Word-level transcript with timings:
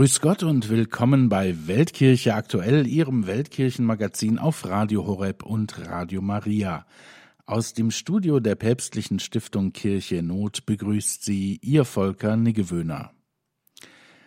Grüß 0.00 0.22
Gott 0.22 0.42
und 0.42 0.70
willkommen 0.70 1.28
bei 1.28 1.54
Weltkirche 1.66 2.34
aktuell, 2.34 2.86
Ihrem 2.86 3.26
Weltkirchenmagazin 3.26 4.38
auf 4.38 4.66
Radio 4.66 5.06
Horeb 5.06 5.44
und 5.44 5.78
Radio 5.86 6.22
Maria. 6.22 6.86
Aus 7.44 7.74
dem 7.74 7.90
Studio 7.90 8.40
der 8.40 8.54
päpstlichen 8.54 9.18
Stiftung 9.18 9.74
Kirche 9.74 10.22
Not 10.22 10.64
begrüßt 10.64 11.22
Sie 11.22 11.58
Ihr 11.60 11.84
Volker 11.84 12.38
Niggewöhner. 12.38 13.10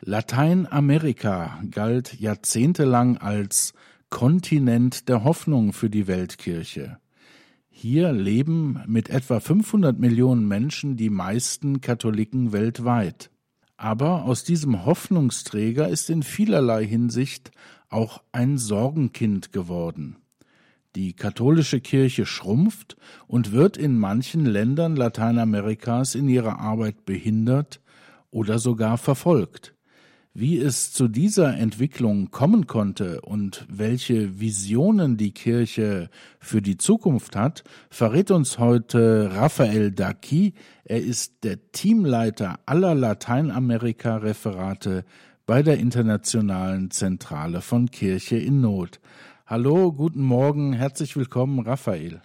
Lateinamerika 0.02 1.60
galt 1.72 2.20
jahrzehntelang 2.20 3.18
als 3.18 3.74
Kontinent 4.12 5.10
der 5.10 5.24
Hoffnung 5.24 5.74
für 5.74 5.90
die 5.90 6.06
Weltkirche. 6.06 7.00
Hier 7.72 8.12
leben 8.12 8.80
mit 8.86 9.10
etwa 9.10 9.40
500 9.40 9.98
Millionen 9.98 10.48
Menschen 10.48 10.98
die 10.98 11.10
meisten 11.10 11.82
Katholiken 11.82 12.52
weltweit. 12.52 13.32
Aber 13.78 14.26
aus 14.26 14.44
diesem 14.44 14.86
Hoffnungsträger 14.86 15.88
ist 15.90 16.10
in 16.10 16.24
vielerlei 16.24 16.86
Hinsicht 16.86 17.52
auch 17.90 18.22
ein 18.32 18.58
Sorgenkind 18.58 19.52
geworden. 19.52 20.18
Die 20.96 21.14
katholische 21.14 21.82
Kirche 21.82 22.26
schrumpft 22.26 22.98
und 23.26 23.52
wird 23.52 23.78
in 23.78 23.98
manchen 23.98 24.46
Ländern 24.46 24.96
Lateinamerikas 24.96 26.14
in 26.14 26.30
ihrer 26.30 26.60
Arbeit 26.60 27.06
behindert 27.06 27.82
oder 28.30 28.60
sogar 28.60 28.98
verfolgt. 28.98 29.73
Wie 30.36 30.58
es 30.58 30.92
zu 30.92 31.08
dieser 31.08 31.56
Entwicklung 31.58 32.32
kommen 32.32 32.66
konnte 32.66 33.22
und 33.22 33.68
welche 33.70 34.40
Visionen 34.40 35.16
die 35.16 35.32
Kirche 35.32 36.10
für 36.40 36.60
die 36.60 36.78
Zukunft 36.78 37.36
hat, 37.36 37.64
verrät 37.92 38.32
uns 38.32 38.58
heute 38.58 39.30
Raphael 39.32 39.92
Daki. 39.92 40.56
Er 40.86 41.04
ist 41.04 41.44
der 41.44 41.72
Teamleiter 41.72 42.60
aller 42.66 42.96
Lateinamerika-Referate 42.96 45.06
bei 45.46 45.62
der 45.62 45.78
Internationalen 45.78 46.90
Zentrale 46.90 47.62
von 47.62 47.92
Kirche 47.92 48.38
in 48.38 48.60
Not. 48.60 49.00
Hallo, 49.46 49.94
guten 49.94 50.24
Morgen, 50.24 50.74
herzlich 50.74 51.16
willkommen, 51.16 51.60
Raphael. 51.60 52.24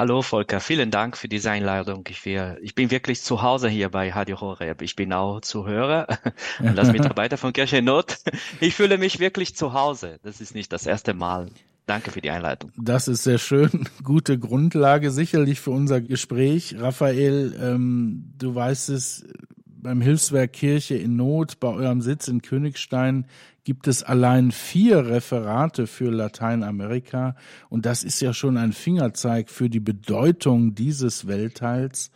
Hallo 0.00 0.22
Volker, 0.22 0.60
vielen 0.60 0.90
Dank 0.90 1.14
für 1.14 1.28
diese 1.28 1.50
Einladung. 1.50 2.04
Ich, 2.08 2.24
will, 2.24 2.56
ich 2.62 2.74
bin 2.74 2.90
wirklich 2.90 3.20
zu 3.20 3.42
Hause 3.42 3.68
hier 3.68 3.90
bei 3.90 4.10
Radio 4.10 4.40
Horeb. 4.40 4.80
Ich 4.80 4.96
bin 4.96 5.12
auch 5.12 5.42
Zuhörer 5.42 6.06
und 6.58 6.78
als 6.78 6.90
Mitarbeiter 6.92 7.36
von 7.36 7.52
Kirche 7.52 7.76
in 7.76 7.84
Not. 7.84 8.16
Ich 8.62 8.76
fühle 8.76 8.96
mich 8.96 9.20
wirklich 9.20 9.54
zu 9.54 9.74
Hause. 9.74 10.18
Das 10.22 10.40
ist 10.40 10.54
nicht 10.54 10.72
das 10.72 10.86
erste 10.86 11.12
Mal. 11.12 11.48
Danke 11.84 12.12
für 12.12 12.22
die 12.22 12.30
Einleitung. 12.30 12.72
Das 12.78 13.08
ist 13.08 13.24
sehr 13.24 13.36
schön. 13.36 13.90
Gute 14.02 14.38
Grundlage 14.38 15.10
sicherlich 15.10 15.60
für 15.60 15.72
unser 15.72 16.00
Gespräch. 16.00 16.76
Raphael, 16.78 17.54
ähm, 17.60 18.32
du 18.38 18.54
weißt 18.54 18.88
es, 18.88 19.26
beim 19.66 20.00
Hilfswerk 20.00 20.54
Kirche 20.54 20.94
in 20.94 21.16
Not, 21.16 21.60
bei 21.60 21.68
eurem 21.68 22.00
Sitz 22.00 22.26
in 22.26 22.40
Königstein, 22.40 23.26
gibt 23.70 23.86
es 23.86 24.02
allein 24.02 24.50
vier 24.50 25.06
Referate 25.06 25.86
für 25.86 26.10
Lateinamerika. 26.10 27.36
Und 27.68 27.86
das 27.86 28.02
ist 28.02 28.20
ja 28.20 28.34
schon 28.34 28.56
ein 28.56 28.72
Fingerzeig 28.72 29.48
für 29.48 29.70
die 29.70 29.78
Bedeutung 29.78 30.74
dieses 30.74 31.28
Weltteils. 31.28 32.10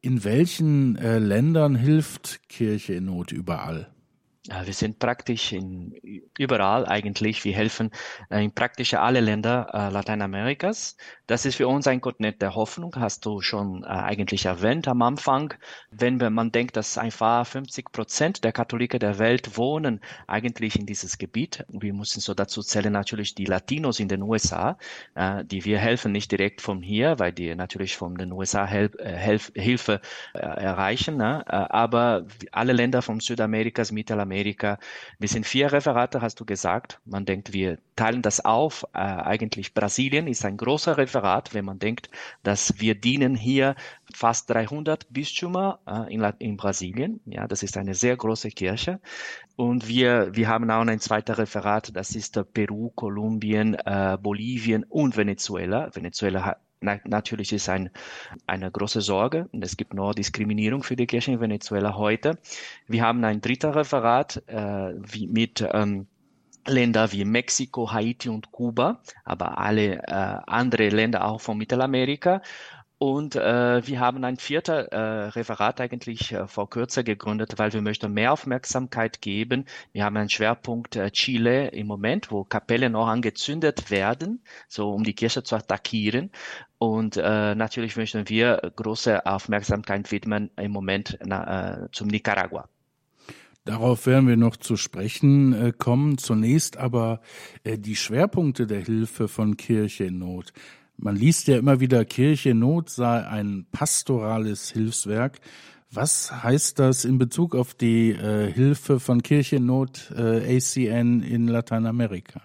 In 0.00 0.22
welchen 0.22 0.94
äh, 0.94 1.18
Ländern 1.18 1.74
hilft 1.74 2.48
Kirche 2.48 2.94
in 2.94 3.06
Not 3.06 3.32
überall? 3.32 3.88
Wir 4.48 4.72
sind 4.74 4.98
praktisch 4.98 5.52
in, 5.52 5.92
überall 6.36 6.84
eigentlich. 6.86 7.44
Wir 7.44 7.54
helfen 7.54 7.92
äh, 8.28 8.42
in 8.42 8.52
praktisch 8.52 8.94
alle 8.94 9.20
Länder 9.20 9.70
äh, 9.72 9.88
Lateinamerikas. 9.92 10.96
Das 11.28 11.46
ist 11.46 11.54
für 11.54 11.68
uns 11.68 11.86
ein 11.86 12.00
Kontinent 12.00 12.42
der 12.42 12.56
Hoffnung, 12.56 12.92
hast 12.96 13.24
du 13.24 13.40
schon 13.40 13.84
äh, 13.84 13.86
eigentlich 13.86 14.46
erwähnt 14.46 14.88
am 14.88 15.00
Anfang. 15.02 15.54
Wenn 15.92 16.18
man 16.32 16.50
denkt, 16.50 16.76
dass 16.76 16.98
einfach 16.98 17.46
50 17.46 17.92
Prozent 17.92 18.42
der 18.42 18.50
Katholiken 18.50 18.98
der 18.98 19.20
Welt 19.20 19.56
wohnen 19.56 20.00
eigentlich 20.26 20.76
in 20.76 20.86
dieses 20.86 21.18
Gebiet. 21.18 21.64
Wir 21.68 21.94
müssen 21.94 22.18
so 22.18 22.34
dazu 22.34 22.62
zählen 22.62 22.92
natürlich 22.92 23.36
die 23.36 23.44
Latinos 23.44 24.00
in 24.00 24.08
den 24.08 24.22
USA, 24.22 24.76
die 25.44 25.64
wir 25.64 25.78
helfen 25.78 26.12
nicht 26.12 26.32
direkt 26.32 26.60
von 26.60 26.82
hier, 26.82 27.18
weil 27.18 27.32
die 27.32 27.54
natürlich 27.54 27.96
von 27.96 28.16
den 28.16 28.32
USA 28.32 28.66
Hel 28.66 28.90
Hilfe 29.54 30.00
erreichen. 30.32 31.16
Ne? 31.16 31.44
Aber 31.48 32.26
alle 32.50 32.72
Länder 32.72 33.02
von 33.02 33.20
Südamerikas, 33.20 33.92
Mittelamerika, 33.92 34.31
Amerika. 34.32 34.78
Wir 35.18 35.28
sind 35.28 35.46
vier 35.46 35.72
Referate, 35.72 36.22
hast 36.22 36.40
du 36.40 36.46
gesagt. 36.46 37.00
Man 37.04 37.26
denkt, 37.26 37.52
wir 37.52 37.78
teilen 37.96 38.22
das 38.22 38.42
auf. 38.42 38.84
Äh, 38.94 38.98
eigentlich 38.98 39.74
Brasilien 39.74 40.26
ist 40.26 40.44
ein 40.46 40.56
großer 40.56 40.96
Referat, 40.96 41.52
wenn 41.52 41.66
man 41.66 41.78
denkt, 41.78 42.08
dass 42.42 42.80
wir 42.80 42.94
dienen 42.94 43.34
hier 43.34 43.74
fast 44.14 44.48
300 44.48 45.06
Bistümer 45.12 45.80
äh, 45.86 46.12
in, 46.12 46.22
in 46.38 46.56
Brasilien. 46.56 47.20
Ja, 47.26 47.46
das 47.46 47.62
ist 47.62 47.76
eine 47.76 47.94
sehr 47.94 48.16
große 48.16 48.48
Kirche. 48.48 49.00
Und 49.56 49.86
wir, 49.86 50.34
wir 50.34 50.48
haben 50.48 50.70
auch 50.70 50.86
ein 50.86 51.00
zweites 51.00 51.36
Referat, 51.36 51.94
das 51.94 52.16
ist 52.16 52.40
Peru, 52.54 52.90
Kolumbien, 52.90 53.74
äh, 53.74 54.16
Bolivien 54.20 54.84
und 54.84 55.16
Venezuela. 55.18 55.94
Venezuela 55.94 56.44
hat 56.46 56.58
na, 56.82 56.98
natürlich 57.04 57.52
ist 57.52 57.68
ein, 57.68 57.90
eine 58.46 58.70
große 58.70 59.00
Sorge 59.00 59.48
es 59.60 59.76
gibt 59.76 59.94
nur 59.94 60.14
Diskriminierung 60.14 60.82
für 60.82 60.96
die 60.96 61.06
Kirche 61.06 61.32
in 61.32 61.40
Venezuela 61.40 61.96
heute. 61.96 62.38
Wir 62.86 63.02
haben 63.02 63.24
ein 63.24 63.40
dritter 63.40 63.74
Referat 63.74 64.42
äh, 64.48 64.94
wie 64.96 65.26
mit 65.26 65.66
ähm, 65.72 66.06
Länder 66.66 67.10
wie 67.12 67.24
Mexiko, 67.24 67.92
Haiti 67.92 68.28
und 68.28 68.52
Kuba, 68.52 69.02
aber 69.24 69.58
alle 69.58 70.02
äh, 70.06 70.38
andere 70.46 70.88
Länder 70.90 71.24
auch 71.24 71.40
von 71.40 71.58
Mittelamerika. 71.58 72.40
Und 73.02 73.34
äh, 73.34 73.84
wir 73.84 73.98
haben 73.98 74.22
ein 74.22 74.36
vierter 74.36 74.92
äh, 74.92 75.28
Referat 75.30 75.80
eigentlich 75.80 76.30
äh, 76.30 76.46
vor 76.46 76.70
kürzer 76.70 77.02
gegründet, 77.02 77.54
weil 77.56 77.72
wir 77.72 77.82
möchten 77.82 78.12
mehr 78.12 78.32
Aufmerksamkeit 78.32 79.20
geben. 79.20 79.64
Wir 79.90 80.04
haben 80.04 80.16
einen 80.16 80.30
Schwerpunkt 80.30 80.94
äh, 80.94 81.10
Chile 81.10 81.70
im 81.70 81.88
Moment, 81.88 82.30
wo 82.30 82.44
Kapellen 82.44 82.94
auch 82.94 83.08
angezündet 83.08 83.90
werden, 83.90 84.44
so 84.68 84.92
um 84.92 85.02
die 85.02 85.14
Kirche 85.14 85.42
zu 85.42 85.56
attackieren. 85.56 86.30
Und 86.78 87.16
äh, 87.16 87.56
natürlich 87.56 87.96
möchten 87.96 88.28
wir 88.28 88.70
große 88.76 89.26
Aufmerksamkeit 89.26 90.12
widmen 90.12 90.52
im 90.56 90.70
Moment 90.70 91.18
na, 91.24 91.86
äh, 91.86 91.88
zum 91.90 92.06
Nicaragua. 92.06 92.68
Darauf 93.64 94.06
werden 94.06 94.28
wir 94.28 94.36
noch 94.36 94.56
zu 94.56 94.76
sprechen 94.76 95.52
äh, 95.54 95.72
kommen. 95.76 96.18
Zunächst 96.18 96.76
aber 96.76 97.20
äh, 97.64 97.78
die 97.78 97.96
Schwerpunkte 97.96 98.68
der 98.68 98.80
Hilfe 98.80 99.26
von 99.26 99.56
Kirche 99.56 100.04
in 100.04 100.20
Not. 100.20 100.52
Man 101.04 101.16
liest 101.16 101.48
ja 101.48 101.58
immer 101.58 101.80
wieder, 101.80 102.04
Kirche 102.04 102.54
Not 102.54 102.88
sei 102.88 103.26
ein 103.26 103.66
pastorales 103.72 104.70
Hilfswerk. 104.70 105.40
Was 105.90 106.44
heißt 106.44 106.78
das 106.78 107.04
in 107.04 107.18
Bezug 107.18 107.56
auf 107.56 107.74
die 107.74 108.12
äh, 108.12 108.52
Hilfe 108.52 109.00
von 109.00 109.20
Kirche 109.20 109.58
Not 109.58 110.12
äh, 110.16 110.56
ACN 110.56 111.24
in 111.24 111.48
Lateinamerika? 111.48 112.42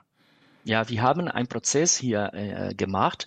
Ja, 0.67 0.89
wir 0.89 1.01
haben 1.01 1.29
einen 1.29 1.47
Prozess 1.47 1.95
hier 1.95 2.33
äh, 2.33 2.73
gemacht, 2.75 3.25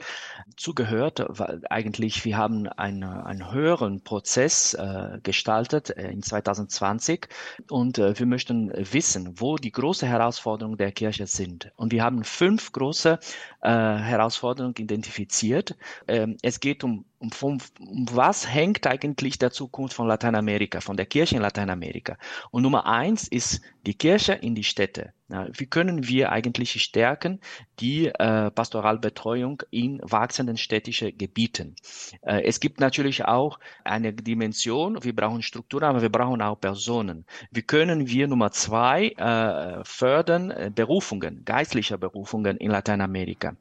zugehört, 0.59 1.25
weil 1.27 1.63
eigentlich 1.71 2.23
wir 2.27 2.37
haben 2.37 2.69
einen, 2.69 3.03
einen 3.03 3.51
höheren 3.51 4.05
Prozess 4.05 4.75
äh, 4.75 5.21
gestaltet 5.23 5.89
äh, 5.89 6.11
in 6.11 6.23
2020 6.23 7.29
und 7.71 7.97
äh, 7.97 8.19
wir 8.19 8.27
möchten 8.27 8.71
wissen, 8.93 9.41
wo 9.41 9.57
die 9.57 9.73
großen 9.73 10.07
Herausforderungen 10.07 10.77
der 10.77 10.93
Kirche 10.93 11.27
sind. 11.27 11.73
Und 11.77 11.93
wir 11.93 12.05
haben 12.05 12.25
fünf 12.25 12.73
große 12.73 13.19
äh, 13.63 13.71
Herausforderungen 13.71 14.75
identifiziert. 14.77 15.79
Ähm, 16.09 16.37
es 16.43 16.61
geht 16.61 16.85
um 16.85 17.07
um, 17.21 17.31
vom, 17.31 17.59
um 17.79 18.07
was 18.11 18.49
hängt 18.53 18.87
eigentlich 18.87 19.39
der 19.39 19.53
Zukunft 19.53 19.95
von 19.95 20.09
Lateinamerika, 20.09 20.81
von 20.81 20.97
der 20.97 21.07
Kirche 21.07 21.37
in 21.37 21.43
Lateinamerika? 21.43 22.17
Und 22.51 22.63
Nummer 22.63 22.87
eins 22.87 23.29
ist 23.29 23.61
die 23.87 23.95
Kirche 23.95 24.33
in 24.33 24.55
die 24.55 24.65
Städte. 24.65 25.13
Wie 25.57 25.67
können 25.67 26.09
wir 26.09 26.33
eigentlich 26.33 26.83
stärken 26.83 27.41
die 27.79 28.07
äh, 28.07 28.51
Pastoralbetreuung 28.51 29.63
in 29.71 30.01
wachsenden 30.03 30.57
städtischen 30.57 31.17
Gebieten? 31.17 31.77
Äh, 32.23 32.43
es 32.43 32.59
gibt 32.59 32.81
natürlich 32.81 33.25
auch 33.25 33.61
eine 33.85 34.13
Dimension, 34.13 35.05
wir 35.05 35.15
brauchen 35.15 35.43
Strukturen, 35.43 35.85
aber 35.85 36.03
wir 36.03 36.09
brauchen 36.09 36.43
auch 36.43 36.61
Personen. 36.61 37.27
Wie 37.53 37.63
können 37.63 38.09
wir 38.09 38.27
Nummer 38.27 38.51
zwei 38.51 39.11
äh, 39.11 39.85
fördern 39.85 40.51
äh, 40.51 40.73
Berufungen, 40.75 41.45
geistliche 41.45 41.97
Berufungen 41.97 42.57
in 42.57 42.73
Lateinamerika? 42.73 43.55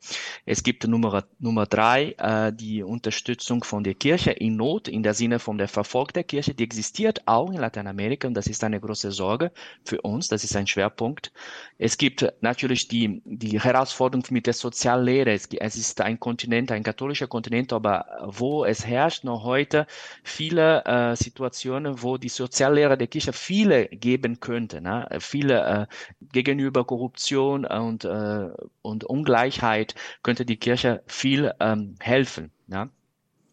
Es 0.48 0.64
gibt 0.64 0.88
Nummer, 0.88 1.24
Nummer 1.38 1.68
drei 1.68 2.16
äh, 2.18 2.52
die 2.52 2.82
Unterstützung 2.82 3.49
Unterstützung 3.50 3.64
von 3.64 3.84
der 3.84 3.96
Kirche 3.96 4.32
in 4.32 4.56
Not, 4.56 4.88
in 4.88 5.04
der 5.04 5.14
Sinne 5.14 5.40
von 5.40 5.58
der 5.58 5.68
Verfolgung 5.68 6.14
der 6.14 6.24
Kirche, 6.24 6.54
die 6.54 6.64
existiert 6.64 7.22
auch 7.28 7.50
in 7.52 7.58
Lateinamerika 7.58 8.28
und 8.28 8.36
das 8.36 8.48
ist 8.48 8.64
eine 8.64 8.80
große 8.80 9.12
Sorge 9.12 9.52
für 9.84 10.02
uns, 10.02 10.28
das 10.28 10.44
ist 10.44 10.56
ein 10.56 10.68
Schwerpunkt. 10.68 11.32
Es 11.78 11.98
gibt 11.98 12.26
natürlich 12.42 12.88
die, 12.88 13.22
die 13.26 13.60
Herausforderung 13.60 14.26
mit 14.30 14.46
der 14.46 14.54
Soziallehre. 14.54 15.32
Es, 15.32 15.48
es 15.48 15.76
ist 15.76 16.02
ein 16.02 16.20
Kontinent, 16.20 16.72
ein 16.72 16.84
katholischer 16.84 17.28
Kontinent, 17.28 17.74
aber 17.74 18.06
wo 18.28 18.66
es 18.66 18.86
herrscht 18.86 19.24
noch 19.24 19.44
heute 19.44 19.88
viele 20.24 20.84
äh, 20.86 21.16
Situationen, 21.16 22.04
wo 22.04 22.18
die 22.18 22.30
Soziallehre 22.30 22.98
der 22.98 23.08
Kirche 23.08 23.34
viele 23.34 23.88
geben 23.88 24.40
könnte, 24.40 24.82
ne? 24.82 25.08
viele 25.20 25.88
äh, 25.90 26.28
gegenüber 26.34 26.86
Korruption 26.86 27.66
und, 27.66 28.06
äh, 28.06 28.50
und 28.82 29.04
Ungleichheit 29.06 29.96
könnte 30.22 30.46
die 30.46 30.58
Kirche 30.58 31.02
viel 31.08 31.52
ähm, 31.60 31.96
helfen. 32.00 32.52
Ja? 32.68 32.90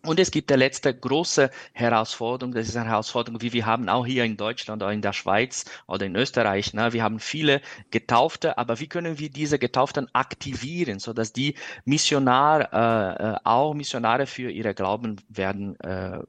Und 0.08 0.20
es 0.20 0.30
gibt 0.30 0.50
der 0.50 0.56
letzte 0.56 0.94
große 0.94 1.50
Herausforderung, 1.72 2.54
das 2.54 2.68
ist 2.68 2.76
eine 2.76 2.88
Herausforderung, 2.88 3.42
wie 3.42 3.52
wir 3.52 3.66
haben 3.66 3.88
auch 3.88 4.06
hier 4.06 4.24
in 4.24 4.36
Deutschland 4.36 4.82
oder 4.82 4.92
in 4.92 5.02
der 5.02 5.12
Schweiz 5.12 5.64
oder 5.86 6.06
in 6.06 6.16
Österreich. 6.16 6.74
Ne? 6.74 6.92
Wir 6.92 7.02
haben 7.02 7.18
viele 7.18 7.60
Getaufte, 7.90 8.58
aber 8.58 8.80
wie 8.80 8.86
können 8.86 9.18
wir 9.18 9.30
diese 9.30 9.58
Getauften 9.58 10.08
aktivieren, 10.12 10.98
so 10.98 11.12
dass 11.12 11.32
die 11.32 11.54
Missionar, 11.84 12.72
äh, 12.72 13.34
äh, 13.34 13.36
auch 13.44 13.74
Missionare 13.74 14.26
für 14.26 14.50
ihre 14.50 14.74
Glauben 14.74 15.16
werden, 15.28 15.78
äh, 15.80 16.20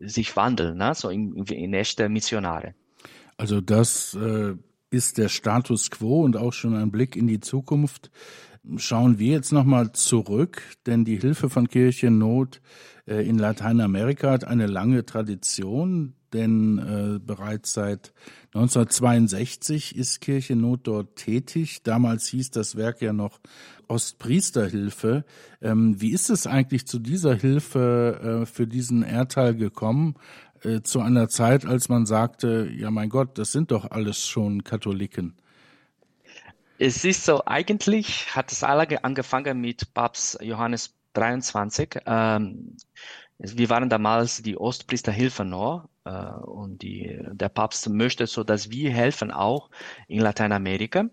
sich 0.00 0.36
wandeln, 0.36 0.78
ne? 0.78 0.94
so 0.94 1.10
in, 1.10 1.36
in 1.44 1.74
echte 1.74 2.08
Missionare. 2.08 2.74
Also 3.36 3.60
das 3.60 4.14
äh, 4.14 4.54
ist 4.90 5.18
der 5.18 5.28
Status 5.28 5.90
quo 5.90 6.22
und 6.22 6.36
auch 6.36 6.52
schon 6.52 6.74
ein 6.74 6.90
Blick 6.90 7.16
in 7.16 7.26
die 7.26 7.40
Zukunft 7.40 8.10
schauen 8.76 9.18
wir 9.18 9.32
jetzt 9.32 9.52
nochmal 9.52 9.92
zurück, 9.92 10.62
denn 10.86 11.04
die 11.04 11.18
Hilfe 11.18 11.48
von 11.48 11.68
Kirchennot 11.68 12.60
äh, 13.06 13.26
in 13.26 13.38
Lateinamerika 13.38 14.30
hat 14.30 14.44
eine 14.44 14.66
lange 14.66 15.06
Tradition, 15.06 16.14
denn 16.32 16.78
äh, 16.78 17.18
bereits 17.18 17.72
seit 17.72 18.12
1962 18.54 19.96
ist 19.96 20.20
Kirchennot 20.20 20.80
dort 20.86 21.16
tätig. 21.16 21.82
Damals 21.82 22.26
hieß 22.26 22.50
das 22.50 22.76
Werk 22.76 23.00
ja 23.00 23.12
noch 23.12 23.40
Ostpriesterhilfe. 23.88 25.24
Ähm, 25.62 26.00
wie 26.00 26.12
ist 26.12 26.28
es 26.28 26.46
eigentlich 26.46 26.86
zu 26.86 26.98
dieser 26.98 27.34
Hilfe 27.34 28.42
äh, 28.42 28.46
für 28.46 28.66
diesen 28.66 29.02
Erdteil 29.02 29.54
gekommen? 29.54 30.14
Zu 30.82 30.98
einer 30.98 31.28
Zeit, 31.28 31.64
als 31.64 31.88
man 31.88 32.04
sagte, 32.04 32.68
ja 32.76 32.90
mein 32.90 33.10
Gott, 33.10 33.38
das 33.38 33.52
sind 33.52 33.70
doch 33.70 33.92
alles 33.92 34.26
schon 34.26 34.64
Katholiken. 34.64 35.36
Es 36.80 37.04
ist 37.04 37.24
so, 37.24 37.42
eigentlich 37.44 38.36
hat 38.36 38.52
es 38.52 38.62
alle 38.62 39.02
angefangen 39.02 39.60
mit 39.60 39.92
Papst 39.94 40.40
Johannes 40.40 40.94
23. 41.14 42.02
Ähm, 42.06 42.76
wir 43.38 43.68
waren 43.68 43.88
damals 43.90 44.42
die 44.42 44.56
Ostpriesterhilfe 44.56 45.44
noch 45.44 45.88
äh, 46.04 46.10
und 46.10 46.82
die, 46.82 47.18
der 47.32 47.48
Papst 47.48 47.88
möchte 47.88 48.28
so, 48.28 48.44
dass 48.44 48.70
wir 48.70 48.92
helfen 48.92 49.32
auch 49.32 49.70
in 50.06 50.20
Lateinamerika. 50.20 51.06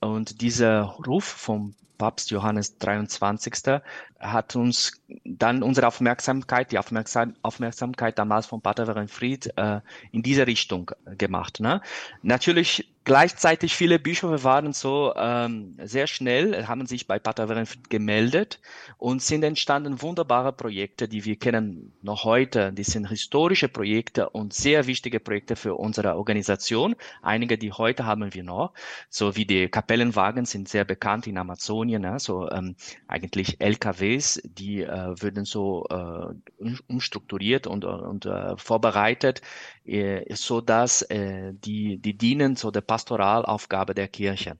Und 0.00 0.40
dieser 0.40 0.82
Ruf 1.06 1.24
vom 1.24 1.74
Papst 1.98 2.30
Johannes 2.30 2.78
23. 2.78 3.82
hat 4.18 4.56
uns 4.56 5.02
dann 5.24 5.62
unsere 5.62 5.88
Aufmerksamkeit, 5.88 6.72
die 6.72 6.78
Aufmerksam 6.78 7.34
Aufmerksamkeit 7.42 8.18
damals 8.18 8.46
von 8.46 8.62
Pater 8.62 8.86
Werenfried 8.86 9.52
äh, 9.56 9.80
in 10.10 10.22
diese 10.22 10.46
Richtung 10.46 10.90
gemacht. 11.18 11.60
Ne? 11.60 11.82
Natürlich 12.22 12.95
Gleichzeitig 13.06 13.76
viele 13.76 14.00
Bischöfe 14.00 14.42
waren 14.42 14.72
so 14.72 15.14
ähm, 15.14 15.76
sehr 15.80 16.08
schnell, 16.08 16.66
haben 16.66 16.86
sich 16.86 17.06
bei 17.06 17.20
Pater 17.20 17.48
Werenfried 17.48 17.88
gemeldet 17.88 18.60
und 18.98 19.22
sind 19.22 19.44
entstanden 19.44 20.02
wunderbare 20.02 20.52
Projekte, 20.52 21.06
die 21.06 21.24
wir 21.24 21.36
kennen 21.36 21.92
noch 22.02 22.24
heute. 22.24 22.72
Die 22.72 22.82
sind 22.82 23.08
historische 23.08 23.68
Projekte 23.68 24.30
und 24.30 24.54
sehr 24.54 24.88
wichtige 24.88 25.20
Projekte 25.20 25.54
für 25.54 25.76
unsere 25.76 26.16
Organisation. 26.16 26.96
Einige, 27.22 27.58
die 27.58 27.70
heute 27.70 28.06
haben 28.06 28.34
wir 28.34 28.42
noch, 28.42 28.72
so 29.08 29.36
wie 29.36 29.46
die 29.46 29.68
Kapellenwagen 29.68 30.44
sind 30.44 30.68
sehr 30.68 30.84
bekannt 30.84 31.28
in 31.28 31.38
Amazonien, 31.38 32.02
ne? 32.02 32.18
so 32.18 32.50
ähm, 32.50 32.74
eigentlich 33.06 33.60
LKWs, 33.60 34.42
die 34.42 34.82
äh, 34.82 35.14
würden 35.22 35.44
so 35.44 35.86
äh, 35.90 36.74
umstrukturiert 36.88 37.68
und, 37.68 37.84
und 37.84 38.26
äh, 38.26 38.56
vorbereitet, 38.56 39.42
äh, 39.84 40.34
so 40.34 40.60
dass 40.60 41.02
äh, 41.02 41.52
die 41.54 41.98
die 41.98 42.18
dienen 42.18 42.56
so 42.56 42.72
der 42.72 42.80
Pastoralaufgabe 42.96 43.94
der 43.94 44.08
Kirche. 44.08 44.56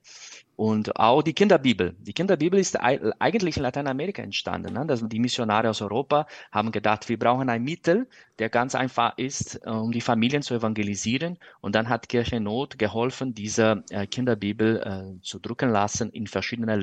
Und 0.57 0.97
auch 0.97 1.23
die 1.23 1.33
Kinderbibel. 1.33 1.95
Die 1.99 2.13
Kinderbibel 2.13 2.59
ist 2.59 2.77
eigentlich 2.79 3.57
in 3.57 3.63
Lateinamerika 3.63 4.23
entstanden. 4.23 4.87
Das, 4.89 5.03
die 5.07 5.21
Missionare 5.21 5.71
aus 5.71 5.81
Europa 5.81 6.27
haben 6.53 6.71
gedacht, 6.71 7.09
wir 7.09 7.19
brauchen 7.19 7.49
ein 7.49 7.63
Mittel, 7.63 8.09
der 8.39 8.51
ganz 8.51 8.75
einfach 8.75 9.17
ist, 9.17 9.61
äh, 9.65 9.71
um 9.71 9.91
die 9.91 10.03
Familien 10.03 10.43
zu 10.43 10.55
evangelisieren. 10.55 11.39
Und 11.61 11.75
dann 11.75 11.89
hat 11.89 12.11
Kirche 12.11 12.41
Not 12.41 12.79
geholfen, 12.79 13.35
diese 13.35 13.85
äh, 13.91 14.07
Kinderbibel 14.07 14.83
äh, 14.83 15.23
zu 15.23 15.39
drucken 15.39 15.71
lassen 15.71 16.11
in 16.11 16.27
verschiedenen 16.27 16.81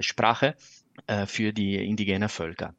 Sprachen 0.00 0.54
für 1.26 1.52
die 1.52 1.76
indigenen 1.86 2.28
Völker. 2.28 2.74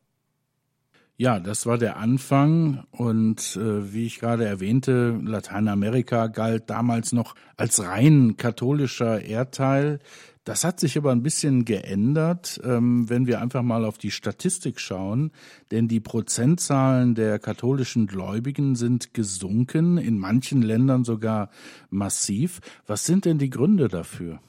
Ja, 1.21 1.41
das 1.41 1.65
war 1.65 1.77
der 1.77 1.97
Anfang 1.97 2.85
und 2.91 3.57
äh, 3.57 3.91
wie 3.93 4.05
ich 4.05 4.21
gerade 4.21 4.45
erwähnte, 4.45 5.19
Lateinamerika 5.21 6.27
galt 6.27 6.69
damals 6.69 7.11
noch 7.11 7.35
als 7.57 7.83
rein 7.83 8.37
katholischer 8.37 9.21
Erdteil. 9.21 9.99
Das 10.45 10.63
hat 10.63 10.79
sich 10.79 10.97
aber 10.97 11.11
ein 11.11 11.21
bisschen 11.21 11.65
geändert, 11.65 12.61
ähm, 12.63 13.09
wenn 13.09 13.27
wir 13.27 13.41
einfach 13.41 13.63
mal 13.63 13.83
auf 13.83 13.97
die 13.97 14.11
Statistik 14.11 14.79
schauen, 14.79 15.31
denn 15.71 15.89
die 15.89 15.99
Prozentzahlen 15.99 17.15
der 17.15 17.37
katholischen 17.37 18.07
Gläubigen 18.07 18.77
sind 18.77 19.13
gesunken, 19.13 19.97
in 19.97 20.19
manchen 20.19 20.61
Ländern 20.61 21.03
sogar 21.03 21.49
massiv. 21.89 22.61
Was 22.87 23.05
sind 23.05 23.25
denn 23.25 23.39
die 23.39 23.49
Gründe 23.49 23.89
dafür? 23.89 24.39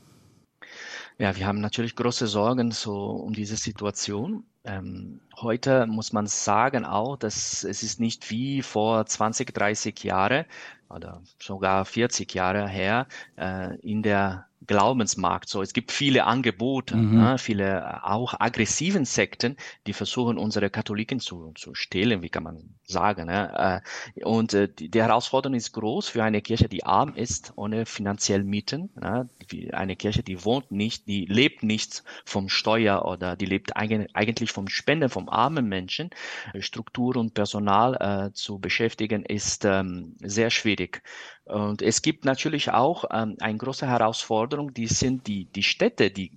Ja, 1.19 1.37
wir 1.37 1.49
haben 1.49 1.61
natürlich 1.61 1.97
große 1.97 2.29
Sorgen 2.29 2.71
so 2.71 2.95
um 2.95 3.33
diese 3.33 3.57
Situation. 3.57 4.45
Ähm, 4.65 5.21
heute 5.37 5.87
muss 5.87 6.13
man 6.13 6.27
sagen 6.27 6.85
auch, 6.85 7.17
dass 7.17 7.65
es 7.65 7.83
ist 7.83 7.99
nicht 8.01 8.31
wie 8.31 8.63
vor 8.63 9.07
20, 9.07 9.55
30 9.55 10.05
Jahre 10.05 10.47
oder 10.91 11.23
sogar 11.39 11.85
40 11.87 12.35
Jahre 12.35 12.69
her 12.69 13.07
äh, 13.37 13.77
in 13.79 14.03
der 14.03 14.50
Glaubensmarkt. 14.67 15.49
So, 15.49 15.63
es 15.63 15.73
gibt 15.73 15.91
viele 15.91 16.25
Angebote, 16.25 16.97
mhm. 16.97 17.19
ne, 17.19 17.39
viele 17.39 17.81
äh, 17.81 17.95
auch 18.03 18.35
aggressiven 18.39 19.05
Sekten, 19.05 19.57
die 19.87 19.95
versuchen, 19.95 20.37
unsere 20.37 20.69
Katholiken 20.69 21.19
zu, 21.19 21.53
zu 21.55 21.75
stehlen, 21.75 22.23
wie 22.23 22.29
kann 22.29 22.43
man 22.43 22.75
sagen. 22.85 23.27
Ne? 23.27 23.83
Äh, 24.17 24.25
und 24.25 24.53
äh, 24.53 24.69
die, 24.69 24.91
die 24.91 25.03
Herausforderung 25.03 25.57
ist 25.57 25.73
groß 25.73 26.11
für 26.11 26.23
eine 26.23 26.43
Kirche, 26.43 26.69
die 26.69 26.85
arm 26.85 27.15
ist, 27.15 27.55
ohne 27.57 27.87
finanziell 27.87 28.45
Mieten. 28.45 28.91
Ne? 29.01 29.31
Eine 29.73 29.97
Kirche, 29.97 30.23
die 30.23 30.45
wohnt 30.45 30.71
nicht, 30.71 31.09
die 31.09 31.25
lebt 31.25 31.63
nicht 31.63 32.05
vom 32.27 32.49
Steuer 32.49 33.07
oder 33.07 33.37
die 33.37 33.47
lebt 33.47 33.77
eigentlich 33.77 34.53
vom 34.53 34.69
Spenden, 34.69 35.09
vom 35.09 35.29
armen 35.31 35.69
Menschen. 35.69 36.11
Struktur 36.59 37.17
und 37.17 37.33
Personal 37.33 38.29
äh, 38.29 38.33
zu 38.35 38.59
beschäftigen 38.59 39.25
ist 39.25 39.65
ähm, 39.65 40.17
sehr 40.21 40.51
schwierig. 40.51 41.03
Und 41.51 41.83
es 41.83 42.03
gibt 42.03 42.25
natürlich 42.25 42.71
auch 42.71 43.05
ähm, 43.13 43.37
eine 43.41 43.59
große 43.59 43.87
Herausforderung, 43.87 44.73
die 44.73 44.87
sind 44.87 45.27
die, 45.27 45.47
die 45.47 45.65
Städte, 45.65 46.11
die 46.11 46.31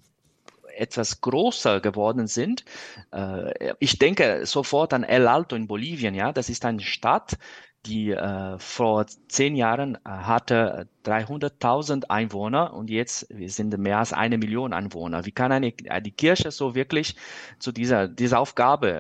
etwas 0.75 1.21
größer 1.21 1.81
geworden 1.81 2.25
sind. 2.25 2.65
Äh, 3.11 3.73
ich 3.79 3.99
denke 3.99 4.45
sofort 4.45 4.91
an 4.91 5.03
El 5.03 5.27
Alto 5.27 5.55
in 5.55 5.67
Bolivien, 5.67 6.15
ja, 6.15 6.33
das 6.33 6.49
ist 6.49 6.65
eine 6.65 6.81
Stadt, 6.81 7.37
die 7.85 8.11
äh, 8.11 8.57
vor 8.59 9.05
zehn 9.27 9.55
Jahren 9.55 9.95
äh, 9.95 9.99
hatte 10.09 10.87
300.000 11.05 12.05
Einwohner 12.09 12.73
und 12.73 12.89
jetzt 12.89 13.27
sind 13.47 13.77
mehr 13.77 13.99
als 13.99 14.13
eine 14.13 14.37
Million 14.37 14.73
Einwohner. 14.73 15.25
Wie 15.25 15.31
kann 15.31 15.51
eine, 15.51 15.67
äh, 15.67 16.01
die 16.01 16.11
Kirche 16.11 16.51
so 16.51 16.75
wirklich 16.75 17.15
zu 17.59 17.71
dieser, 17.71 18.07
dieser 18.07 18.39
Aufgabe 18.39 18.91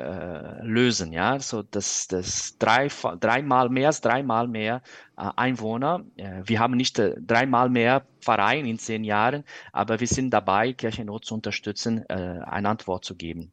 äh, 0.61 0.65
lösen? 0.65 1.13
Ja, 1.13 1.39
so 1.39 1.63
dass 1.63 2.07
das 2.07 2.57
drei, 2.57 2.89
dreimal 3.19 3.69
mehr 3.69 3.87
als 3.87 4.01
dreimal 4.01 4.47
mehr 4.47 4.81
äh, 5.17 5.29
Einwohner. 5.35 6.03
Äh, 6.17 6.41
wir 6.45 6.59
haben 6.59 6.75
nicht 6.75 6.99
äh, 6.99 7.15
dreimal 7.19 7.69
mehr 7.69 8.05
Verein 8.19 8.65
in 8.65 8.79
zehn 8.79 9.03
Jahren, 9.03 9.43
aber 9.71 9.99
wir 9.99 10.07
sind 10.07 10.31
dabei, 10.31 10.73
Kirchennot 10.73 11.25
zu 11.25 11.35
unterstützen, 11.35 12.03
äh, 12.09 12.13
eine 12.45 12.69
Antwort 12.69 13.05
zu 13.05 13.15
geben. 13.15 13.51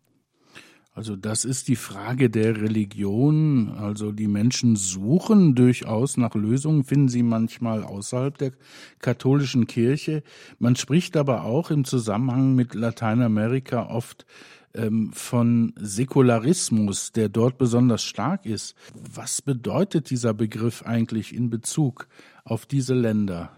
Also 0.92 1.14
das 1.14 1.44
ist 1.44 1.68
die 1.68 1.76
Frage 1.76 2.30
der 2.30 2.61
Religion. 2.61 3.70
Also 3.70 4.11
die 4.11 4.26
Menschen 4.26 4.75
suchen 4.76 5.54
durchaus 5.54 6.16
nach 6.16 6.35
Lösungen, 6.35 6.85
finden 6.85 7.09
sie 7.09 7.23
manchmal 7.23 7.85
außerhalb 7.85 8.37
der 8.37 8.52
katholischen 8.99 9.66
Kirche. 9.66 10.23
Man 10.59 10.75
spricht 10.75 11.16
aber 11.16 11.44
auch 11.44 11.70
im 11.70 11.85
Zusammenhang 11.85 12.54
mit 12.54 12.75
Lateinamerika 12.75 13.87
oft 13.87 14.26
ähm, 14.75 15.12
von 15.12 15.75
Säkularismus, 15.76 17.12
der 17.12 17.28
dort 17.28 17.56
besonders 17.56 18.02
stark 18.02 18.44
ist. 18.44 18.75
Was 18.94 19.42
bedeutet 19.42 20.11
dieser 20.11 20.35
Begriff 20.35 20.82
eigentlich 20.82 21.35
in 21.35 21.50
Bezug 21.50 22.09
auf 22.44 22.66
diese 22.66 22.94
Länder? 22.94 23.52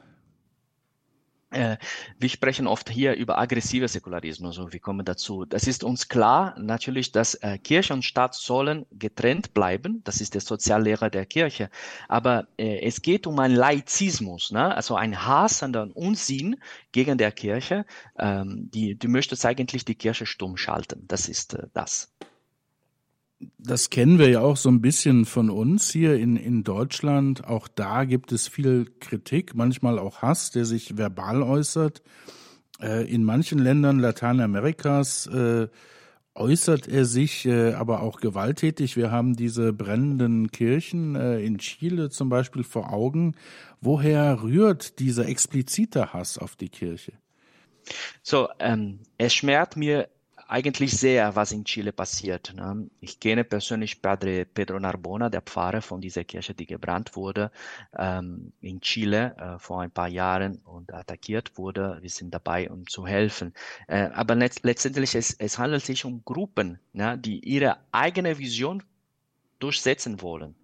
Äh, 1.53 1.77
wir 2.19 2.29
sprechen 2.29 2.67
oft 2.67 2.89
hier 2.89 3.15
über 3.15 3.39
aggressive 3.39 3.89
Säkularismus 3.89 4.59
und 4.59 4.73
wir 4.73 4.81
kommen 4.81 5.05
dazu. 5.05 5.45
Das 5.45 5.67
ist 5.67 5.85
uns 5.85 6.09
klar, 6.09 6.55
natürlich, 6.59 7.13
dass 7.13 7.35
äh, 7.35 7.59
Kirche 7.59 7.93
und 7.93 8.05
Staat 8.05 8.35
sollen 8.35 8.87
getrennt 8.91 9.55
bleiben. 9.55 10.03
Das 10.05 10.21
ist 10.21 10.35
der 10.35 10.41
Soziallehrer 10.41 11.11
der 11.11 11.27
Kirche. 11.27 11.71
Aber 12.09 12.49
äh, 12.57 12.81
es 12.81 13.03
geht 13.03 13.27
um 13.27 13.39
einen 13.39 13.55
Laizismus, 13.55 14.51
ne? 14.51 14.75
also 14.75 14.97
ein 14.97 15.27
Hass 15.27 15.63
und 15.63 15.77
ein 15.77 15.93
Unsinn 15.93 16.57
gegen 16.93 17.19
der 17.19 17.33
Kirche. 17.33 17.85
Ähm, 18.19 18.71
die, 18.73 18.99
du 18.99 19.09
möchtest 19.09 19.45
eigentlich 19.45 19.85
die 19.85 19.95
Kirche 19.95 20.27
stumm 20.27 20.57
schalten. 20.57 21.05
Das 21.09 21.29
ist 21.29 21.55
äh, 21.55 21.67
das 21.75 22.13
das 23.59 23.91
kennen 23.91 24.19
wir 24.19 24.29
ja 24.29 24.41
auch 24.41 24.57
so 24.57 24.69
ein 24.69 24.81
bisschen 24.81 25.25
von 25.25 25.51
uns 25.51 25.91
hier 25.91 26.17
in, 26.17 26.37
in 26.37 26.65
Deutschland. 26.65 27.45
Auch 27.45 27.69
da 27.69 28.05
gibt 28.05 28.33
es 28.33 28.49
viel 28.49 28.87
Kritik, 29.01 29.55
manchmal 29.55 29.99
auch 29.99 30.23
Hass, 30.23 30.51
der 30.51 30.65
sich 30.65 30.97
verbal 30.97 31.43
äußert. 31.43 32.03
Äh, 32.81 33.11
in 33.13 33.25
manchen 33.25 33.59
Ländern 33.59 33.99
Lateinamerikas 33.99 35.27
äh, 35.27 35.69
äußert 36.35 36.89
er 36.89 37.05
sich 37.05 37.47
äh, 37.47 37.73
aber 37.75 38.03
auch 38.03 38.21
gewalttätig. 38.21 38.97
Wir 38.97 39.11
haben 39.11 39.37
diese 39.37 39.73
brennenden 39.73 40.51
Kirchen 40.51 41.15
äh, 41.15 41.41
in 41.41 41.59
Chile 41.59 42.11
zum 42.11 42.29
Beispiel 42.29 42.65
vor 42.65 42.93
Augen. 42.93 43.35
Woher 43.81 44.43
rührt 44.43 44.99
dieser 44.99 45.29
explizite 45.29 46.13
Hass 46.13 46.39
auf 46.39 46.57
die 46.57 46.71
Kirche? 46.71 47.13
So, 48.23 48.49
ähm, 48.59 49.01
es 49.19 49.35
schmerzt 49.35 49.77
mir 49.77 50.09
eigentlich 50.53 50.93
sehr, 50.99 51.35
was 51.35 51.51
in 51.51 51.65
Chile 51.65 51.93
passiert. 51.93 52.53
Ne? 52.55 52.91
Ich 53.01 53.19
kenne 53.19 53.43
persönlich 53.43 54.03
Padre 54.03 54.45
Pedro 54.45 54.79
Narbona, 54.79 55.31
der 55.31 55.41
Pfarrer 55.41 55.81
von 55.81 56.03
dieser 56.03 56.25
Kirche, 56.25 56.55
die 56.55 56.67
gebrannt 56.67 57.17
wurde 57.17 57.51
ähm, 57.97 58.53
in 58.61 58.79
Chile 58.83 59.35
äh, 59.39 59.59
vor 59.59 59.81
ein 59.81 59.91
paar 59.91 60.09
Jahren 60.09 60.57
und 60.67 60.93
attackiert 60.93 61.57
wurde. 61.57 61.99
Wir 62.03 62.11
sind 62.11 62.35
dabei, 62.35 62.71
um 62.71 62.87
zu 62.87 63.07
helfen. 63.07 63.55
Äh, 63.89 64.11
aber 64.13 64.35
letzt 64.35 64.63
letztendlich 64.63 65.15
es, 65.15 65.33
es 65.33 65.59
handelt 65.59 65.87
sich 65.87 66.05
um 66.05 66.23
Gruppen, 66.23 66.79
ne, 66.93 67.17
die 67.17 67.39
ihre 67.41 67.79
eigene 67.91 68.37
Vision 68.39 68.83
durchsetzen 69.59 70.21
wollen. 70.21 70.55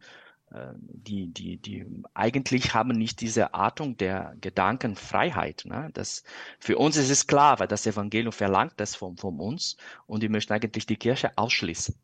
Äh, 0.53 0.73
die, 0.77 1.29
die, 1.29 1.57
die 1.57 1.87
eigentlich 2.15 2.75
haben 2.75 2.91
nicht 2.91 3.21
diese 3.21 3.55
Artung 3.55 3.97
der 3.97 4.37
Gedankenfreiheit. 4.41 5.65
Ne? 5.67 5.91
Das, 5.95 6.23
für 6.59 6.79
uns 6.79 6.97
ist 6.97 7.11
es 7.11 7.27
klar, 7.27 7.59
weil 7.61 7.69
das 7.69 7.87
Evangelium 7.87 8.33
verlangt 8.33 8.75
das 8.77 8.95
von, 8.95 9.17
von 9.17 9.39
uns 9.41 9.77
und 10.07 10.23
die 10.23 10.29
möchten 10.29 10.53
eigentlich 10.53 10.87
die 10.87 10.97
Kirche 10.97 11.37
ausschließen. 11.37 11.95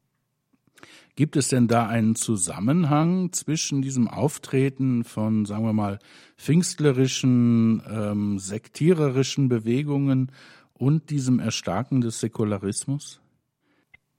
Gibt 1.17 1.37
es 1.37 1.49
denn 1.49 1.69
da 1.69 1.87
einen 1.87 2.17
Zusammenhang 2.17 3.33
zwischen 3.33 3.83
diesem 3.83 4.09
Auftreten 4.09 5.05
von, 5.05 5.47
sagen 5.47 5.65
wir 5.65 5.73
mal, 5.73 6.01
pfingstlerischen, 6.37 7.83
ähm, 7.89 8.39
sektiererischen 8.41 9.49
Bewegungen 9.49 10.33
und 10.73 11.11
diesem 11.11 11.39
Erstarken 11.39 12.01
des 12.01 12.19
Säkularismus? 12.19 13.21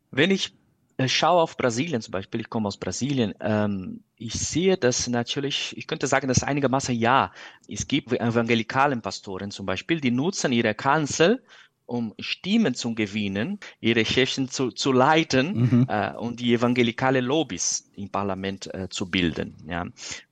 Wenn 0.09 0.31
ich 0.31 0.53
äh, 0.97 1.07
schaue 1.07 1.41
auf 1.41 1.57
Brasilien 1.57 2.01
zum 2.01 2.11
Beispiel, 2.11 2.41
ich 2.41 2.49
komme 2.49 2.67
aus 2.67 2.77
Brasilien, 2.77 3.33
ähm, 3.41 4.03
ich 4.17 4.33
sehe 4.33 4.77
das 4.77 5.07
natürlich, 5.07 5.75
ich 5.77 5.87
könnte 5.87 6.07
sagen, 6.07 6.27
dass 6.27 6.43
einigermaßen 6.43 6.95
ja. 6.95 7.31
Es 7.67 7.87
gibt 7.87 8.13
evangelikalen 8.13 9.01
Pastoren 9.01 9.51
zum 9.51 9.65
Beispiel, 9.65 9.99
die 9.99 10.11
nutzen 10.11 10.51
ihre 10.51 10.73
Kanzel, 10.73 11.43
um 11.85 12.13
Stimmen 12.19 12.73
zu 12.73 12.95
gewinnen, 12.95 13.59
ihre 13.79 14.05
Chefs 14.05 14.39
zu, 14.49 14.71
zu 14.71 14.91
leiten 14.91 15.69
mhm. 15.69 15.85
äh, 15.89 16.13
und 16.13 16.39
die 16.39 16.53
evangelikale 16.53 17.21
Lobbys 17.21 17.91
im 17.95 18.09
Parlament 18.09 18.73
äh, 18.73 18.89
zu 18.89 19.09
bilden. 19.09 19.55
Ja. 19.67 19.85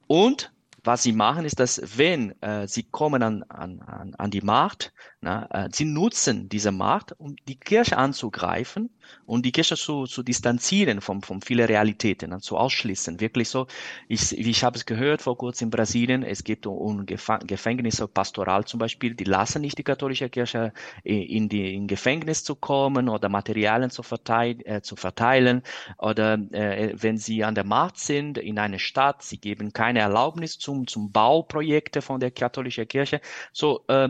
Und 0.08 0.52
was 0.84 1.04
sie 1.04 1.14
machen, 1.14 1.46
ist, 1.46 1.60
dass 1.60 1.82
wenn 1.98 2.42
äh, 2.42 2.68
sie 2.68 2.84
kommen 2.84 3.24
an, 3.24 3.44
an, 3.44 4.16
an 4.18 4.32
die 4.32 4.42
Macht, 4.42 4.94
na, 5.24 5.48
äh, 5.52 5.70
sie 5.72 5.86
nutzen 5.86 6.50
diese 6.50 6.72
Macht, 6.72 7.16
um 7.18 7.36
die 7.48 7.56
Kirche 7.56 7.98
anzugreifen 7.98 8.90
und 9.26 9.46
die 9.46 9.52
Kirche 9.52 9.76
zu, 9.76 10.06
zu 10.06 10.22
distanzieren 10.22 11.00
von, 11.00 11.22
von 11.22 11.42
vielen 11.42 11.66
Realitäten, 11.66 12.30
ne, 12.30 12.40
zu 12.40 12.58
ausschließen. 12.58 13.22
Wirklich 13.22 13.48
so, 13.48 13.68
ich, 14.10 14.38
ich 14.38 14.64
habe 14.64 14.78
es 14.78 14.86
gehört 14.86 15.22
vor 15.22 15.38
kurzem 15.38 15.68
in 15.68 15.70
Brasilien, 15.72 16.24
es 16.24 16.44
gibt 16.44 16.68
um 16.68 17.06
Gefängnisse, 17.06 18.08
Pastoral 18.08 18.66
zum 18.66 18.80
Beispiel, 18.80 19.16
die 19.16 19.24
lassen 19.24 19.62
nicht 19.62 19.78
die 19.78 19.84
katholische 19.84 20.30
Kirche 20.30 20.74
in 21.04 21.48
die 21.48 21.74
in 21.74 21.88
Gefängnis 21.88 22.44
zu 22.44 22.56
kommen 22.56 23.08
oder 23.08 23.30
Materialien 23.30 23.90
zu, 23.90 24.04
verteil, 24.04 24.58
äh, 24.66 24.82
zu 24.82 24.98
verteilen 24.98 25.64
oder 25.98 26.34
äh, 26.52 26.94
wenn 26.96 27.18
sie 27.18 27.46
an 27.46 27.56
der 27.56 27.64
Macht 27.64 27.98
sind 27.98 28.38
in 28.38 28.60
einer 28.60 28.80
Stadt, 28.80 29.24
sie 29.24 29.38
geben 29.38 29.72
keine 29.72 30.00
Erlaubnis 30.00 30.60
zum, 30.60 30.86
zum 30.86 31.12
Bauprojekte 31.12 32.02
von 32.02 32.20
der 32.20 32.32
katholischen 32.32 32.88
Kirche. 32.88 33.22
So, 33.54 33.86
äh, 33.88 34.10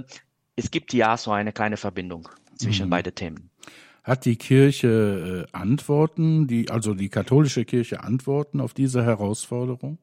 es 0.55 0.72
gibt 0.72 0.93
ja 0.93 1.17
so 1.17 1.31
eine 1.31 1.51
kleine 1.51 1.77
Verbindung 1.77 2.29
zwischen 2.57 2.88
mhm. 2.88 2.91
beide 2.91 3.13
Themen. 3.13 3.50
Hat 4.03 4.25
die 4.25 4.36
Kirche 4.36 5.48
äh, 5.48 5.57
Antworten, 5.57 6.48
die, 6.48 6.69
also 6.69 6.93
die 6.93 7.10
katholische 7.10 7.63
Kirche 7.63 8.03
Antworten 8.03 8.60
auf 8.60 8.74
diese 8.74 9.03
Herausforderung? 9.03 9.98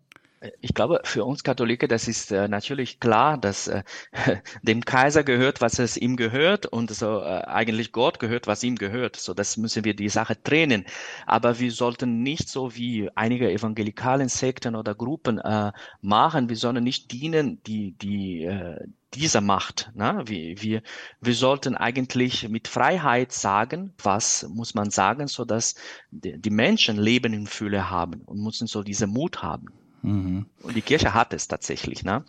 Ich 0.61 0.73
glaube, 0.73 1.01
für 1.05 1.25
uns 1.27 1.45
Katholiken, 1.45 1.89
das 1.89 2.09
ist 2.09 2.33
äh, 2.33 2.49
natürlich 2.49 2.99
klar, 2.99 3.37
dass 3.37 3.69
äh, 3.69 3.83
dem 4.63 4.83
Kaiser 4.85 5.23
gehört, 5.23 5.61
was 5.61 5.79
es 5.79 5.99
ihm 5.99 6.17
gehört 6.17 6.65
und 6.65 6.91
so 6.91 7.21
äh, 7.21 7.43
eigentlich 7.45 7.93
Gott 7.93 8.19
gehört, 8.19 8.47
was 8.47 8.63
ihm 8.63 8.77
gehört. 8.77 9.17
So, 9.17 9.35
das 9.35 9.59
müssen 9.59 9.85
wir 9.85 9.95
die 9.95 10.09
Sache 10.09 10.43
trennen. 10.43 10.87
Aber 11.27 11.59
wir 11.59 11.71
sollten 11.71 12.23
nicht 12.23 12.49
so 12.49 12.75
wie 12.75 13.11
einige 13.15 13.51
evangelikalen 13.51 14.31
Sekten 14.31 14.77
oder 14.77 14.95
Gruppen 14.95 15.39
äh, 15.39 15.73
machen. 16.01 16.49
Wir 16.49 16.57
sollen 16.57 16.83
nicht 16.85 17.13
dienen, 17.13 17.63
die 17.65 17.93
die 17.93 18.45
äh, 18.45 18.81
dieser 19.13 19.41
Macht. 19.43 19.91
Ne? 19.95 20.23
Wir, 20.25 20.63
wir, 20.63 20.83
wir 21.21 21.35
sollten 21.35 21.77
eigentlich 21.77 22.49
mit 22.49 22.69
Freiheit 22.69 23.33
sagen, 23.33 23.93
was 24.03 24.49
muss 24.49 24.75
man 24.75 24.91
sagen, 24.91 25.27
so 25.27 25.45
dass 25.45 25.75
die 26.11 26.51
Menschen 26.51 26.97
Leben 26.97 27.33
in 27.35 27.47
Fülle 27.47 27.91
haben 27.91 28.23
und 28.23 28.43
müssen 28.43 28.67
so 28.67 28.83
diese 28.83 29.07
Mut 29.07 29.43
haben. 29.43 29.67
Mhm. 30.03 30.47
Und 30.63 30.77
die 30.77 30.83
Kirche 30.83 31.15
hat 31.15 31.33
es 31.33 31.49
tatsächlich. 31.49 32.05
Ne? 32.05 32.25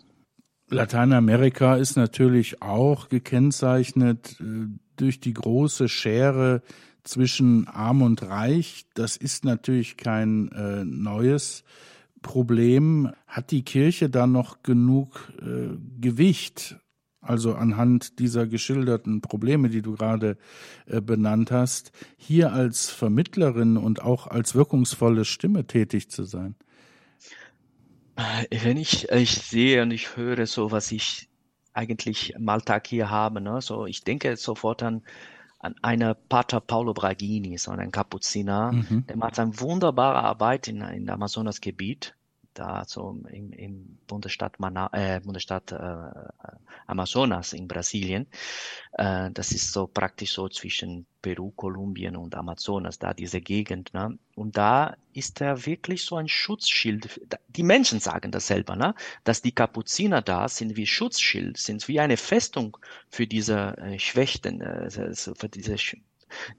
Lateinamerika 0.68 1.76
ist 1.76 1.96
natürlich 1.96 2.62
auch 2.62 3.08
gekennzeichnet 3.08 4.36
äh, 4.40 4.68
durch 4.96 5.20
die 5.20 5.34
große 5.34 5.88
Schere 5.88 6.62
zwischen 7.04 7.66
Arm 7.68 8.02
und 8.02 8.22
Reich. 8.22 8.86
Das 8.94 9.16
ist 9.16 9.44
natürlich 9.44 9.96
kein 9.96 10.50
äh, 10.52 10.84
neues 10.84 11.64
Problem. 12.22 13.10
Hat 13.26 13.50
die 13.50 13.64
Kirche 13.64 14.08
da 14.08 14.26
noch 14.26 14.62
genug 14.62 15.32
äh, 15.40 15.76
Gewicht? 16.00 16.76
Also 17.20 17.54
anhand 17.54 18.18
dieser 18.18 18.48
geschilderten 18.48 19.20
Probleme, 19.20 19.68
die 19.68 19.80
du 19.80 19.94
gerade 19.94 20.36
äh, 20.86 21.00
benannt 21.00 21.52
hast, 21.52 21.92
hier 22.16 22.52
als 22.52 22.90
Vermittlerin 22.90 23.76
und 23.76 24.02
auch 24.02 24.26
als 24.26 24.56
wirkungsvolle 24.56 25.24
Stimme 25.24 25.66
tätig 25.66 26.10
zu 26.10 26.24
sein? 26.24 26.56
Wenn 28.50 28.76
ich, 28.76 29.10
ich 29.10 29.34
sehe 29.34 29.82
und 29.82 29.90
ich 29.90 30.16
höre 30.16 30.46
so, 30.46 30.70
was 30.70 30.92
ich 30.92 31.28
eigentlich 31.72 32.34
im 32.34 32.48
Alltag 32.48 32.86
hier 32.86 33.10
habe, 33.10 33.40
ne? 33.40 33.60
so, 33.60 33.86
ich 33.86 34.04
denke 34.04 34.36
sofort 34.36 34.82
an, 34.82 35.02
an 35.58 35.74
eine 35.82 36.14
Pater 36.14 36.60
Paolo 36.60 36.92
Bragini, 36.92 37.56
so 37.58 37.70
ein 37.70 37.90
Kapuziner, 37.90 38.72
mhm. 38.72 39.06
der 39.06 39.16
macht 39.16 39.38
eine 39.38 39.58
wunderbare 39.60 40.22
Arbeit 40.22 40.68
in, 40.68 40.82
in 40.82 41.08
Amazonasgebiet 41.08 42.14
da 42.54 42.84
so 42.86 43.20
im, 43.30 43.52
im 43.52 43.98
Bundesstaat, 44.06 44.60
Mana, 44.60 44.90
äh, 44.92 45.20
Bundesstaat 45.20 45.72
äh, 45.72 46.56
Amazonas 46.86 47.52
in 47.52 47.68
Brasilien. 47.68 48.26
Äh, 48.92 49.30
das 49.32 49.52
ist 49.52 49.72
so 49.72 49.86
praktisch 49.86 50.32
so 50.32 50.48
zwischen 50.48 51.06
Peru, 51.22 51.50
Kolumbien 51.52 52.16
und 52.16 52.34
Amazonas, 52.34 52.98
da 52.98 53.14
diese 53.14 53.40
Gegend. 53.40 53.94
Ne? 53.94 54.18
Und 54.34 54.56
da 54.56 54.96
ist 55.12 55.40
er 55.40 55.64
wirklich 55.66 56.04
so 56.04 56.16
ein 56.16 56.28
Schutzschild. 56.28 57.20
Die 57.48 57.62
Menschen 57.62 58.00
sagen 58.00 58.30
das 58.30 58.46
selber, 58.46 58.76
ne? 58.76 58.94
dass 59.24 59.42
die 59.42 59.52
Kapuziner 59.52 60.20
da 60.22 60.48
sind 60.48 60.76
wie 60.76 60.86
Schutzschild, 60.86 61.56
sind 61.56 61.86
wie 61.88 62.00
eine 62.00 62.16
Festung 62.16 62.76
für 63.08 63.26
diese 63.26 63.76
äh, 63.78 63.98
Schwächten, 63.98 64.60
äh, 64.60 64.90
für 64.90 65.48
diese 65.48 65.78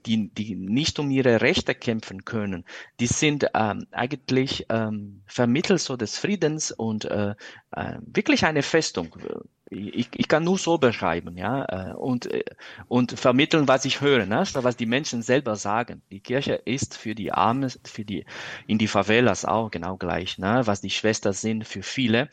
die, 0.06 0.28
die 0.28 0.54
nicht 0.54 0.98
um 0.98 1.10
ihre 1.10 1.40
Rechte 1.40 1.74
kämpfen 1.74 2.24
können, 2.24 2.64
die 3.00 3.06
sind 3.06 3.46
ähm, 3.54 3.86
eigentlich 3.92 4.66
ähm, 4.68 5.22
Vermittler 5.26 5.78
so 5.78 5.96
des 5.96 6.18
Friedens 6.18 6.70
und 6.70 7.04
äh, 7.04 7.34
äh, 7.72 7.94
wirklich 8.06 8.44
eine 8.44 8.62
Festung. 8.62 9.16
Ich, 9.70 10.08
ich 10.14 10.28
kann 10.28 10.44
nur 10.44 10.58
so 10.58 10.78
beschreiben, 10.78 11.36
ja, 11.36 11.90
äh, 11.90 11.94
und, 11.94 12.26
äh, 12.26 12.44
und 12.86 13.18
vermitteln, 13.18 13.66
was 13.66 13.84
ich 13.84 14.00
höre, 14.00 14.26
ne? 14.26 14.44
was 14.54 14.76
die 14.76 14.86
Menschen 14.86 15.22
selber 15.22 15.56
sagen. 15.56 16.02
Die 16.10 16.20
Kirche 16.20 16.54
ist 16.64 16.96
für 16.96 17.14
die 17.14 17.32
Armen, 17.32 17.72
für 17.84 18.04
die, 18.04 18.24
in 18.66 18.78
die 18.78 18.86
Favelas 18.86 19.44
auch 19.44 19.70
genau 19.70 19.96
gleich, 19.96 20.38
ne? 20.38 20.62
was 20.64 20.80
die 20.80 20.90
Schwestern 20.90 21.32
sind 21.32 21.66
für 21.66 21.82
viele 21.82 22.28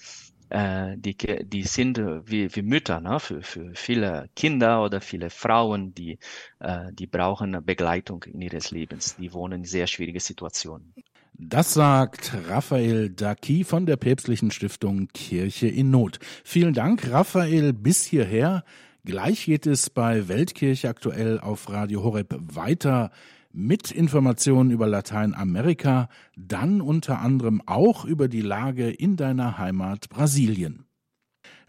äh, 0.52 0.98
die, 0.98 1.16
die 1.16 1.64
sind 1.64 1.98
wie, 1.98 2.54
wie 2.54 2.62
Mütter 2.62 3.00
ne? 3.00 3.20
für, 3.20 3.42
für 3.42 3.72
viele 3.74 4.30
Kinder 4.36 4.84
oder 4.84 5.00
viele 5.00 5.30
Frauen, 5.30 5.94
die, 5.96 6.20
äh, 6.60 6.92
die 6.92 7.08
brauchen 7.08 7.64
Begleitung 7.66 8.24
in 8.24 8.42
ihres 8.42 8.72
Lebens. 8.72 9.16
Die 9.16 9.34
wohnen 9.34 9.60
in 9.60 9.66
sehr 9.66 9.88
schwierige 9.88 10.20
Situationen. 10.20 10.94
Das 11.34 11.74
sagt 11.74 12.34
Raphael 12.50 13.10
Daki 13.10 13.64
von 13.64 13.86
der 13.86 13.96
Päpstlichen 13.96 14.52
Stiftung 14.52 15.08
Kirche 15.14 15.68
in 15.68 15.90
Not. 15.90 16.20
Vielen 16.44 16.74
Dank, 16.74 17.10
Raphael, 17.10 17.74
bis 17.74 18.04
hierher. 18.04 18.64
Gleich 19.06 19.46
geht 19.46 19.66
es 19.66 19.90
bei 19.90 20.28
Weltkirche 20.28 20.90
aktuell 20.90 21.40
auf 21.40 21.70
Radio 21.70 22.04
Horeb 22.04 22.36
weiter 22.40 23.12
mit 23.54 23.92
Informationen 23.92 24.72
über 24.72 24.88
Lateinamerika, 24.88 26.10
dann 26.36 26.82
unter 26.82 27.20
anderem 27.20 27.62
auch 27.66 28.06
über 28.06 28.28
die 28.28 28.42
Lage 28.42 28.90
in 28.90 29.18
deiner 29.18 29.58
Heimat 29.58 30.10
Brasilien. 30.10 30.86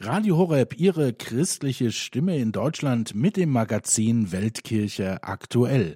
Radio 0.05 0.37
Horeb, 0.37 0.81
Ihre 0.81 1.12
christliche 1.12 1.93
Stimme 1.93 2.37
in 2.37 2.51
Deutschland 2.51 3.15
mit 3.15 3.37
dem 3.37 3.51
Magazin 3.51 4.33
Weltkirche 4.33 5.23
aktuell. 5.23 5.95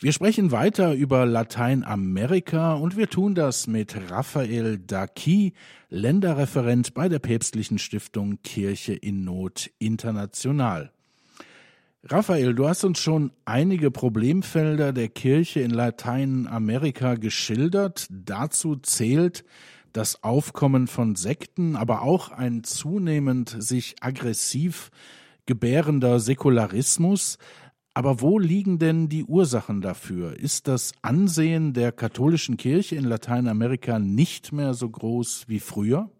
Wir 0.00 0.12
sprechen 0.12 0.50
weiter 0.50 0.92
über 0.92 1.24
Lateinamerika 1.24 2.74
und 2.74 2.96
wir 2.96 3.08
tun 3.08 3.36
das 3.36 3.68
mit 3.68 3.96
Raphael 4.10 4.78
Daki, 4.78 5.52
Länderreferent 5.88 6.94
bei 6.94 7.08
der 7.08 7.20
päpstlichen 7.20 7.78
Stiftung 7.78 8.42
Kirche 8.42 8.94
in 8.94 9.24
Not 9.24 9.70
International. 9.78 10.93
Raphael, 12.06 12.52
du 12.54 12.68
hast 12.68 12.84
uns 12.84 12.98
schon 12.98 13.32
einige 13.46 13.90
Problemfelder 13.90 14.92
der 14.92 15.08
Kirche 15.08 15.60
in 15.60 15.70
Lateinamerika 15.70 17.14
geschildert. 17.14 18.08
Dazu 18.10 18.76
zählt 18.76 19.42
das 19.94 20.22
Aufkommen 20.22 20.86
von 20.86 21.16
Sekten, 21.16 21.76
aber 21.76 22.02
auch 22.02 22.30
ein 22.30 22.62
zunehmend 22.62 23.56
sich 23.58 23.96
aggressiv 24.02 24.90
gebärender 25.46 26.20
Säkularismus. 26.20 27.38
Aber 27.94 28.20
wo 28.20 28.38
liegen 28.38 28.78
denn 28.78 29.08
die 29.08 29.24
Ursachen 29.24 29.80
dafür? 29.80 30.38
Ist 30.38 30.68
das 30.68 30.92
Ansehen 31.00 31.72
der 31.72 31.90
katholischen 31.90 32.58
Kirche 32.58 32.96
in 32.96 33.04
Lateinamerika 33.04 33.98
nicht 33.98 34.52
mehr 34.52 34.74
so 34.74 34.90
groß 34.90 35.44
wie 35.48 35.60
früher? 35.60 36.10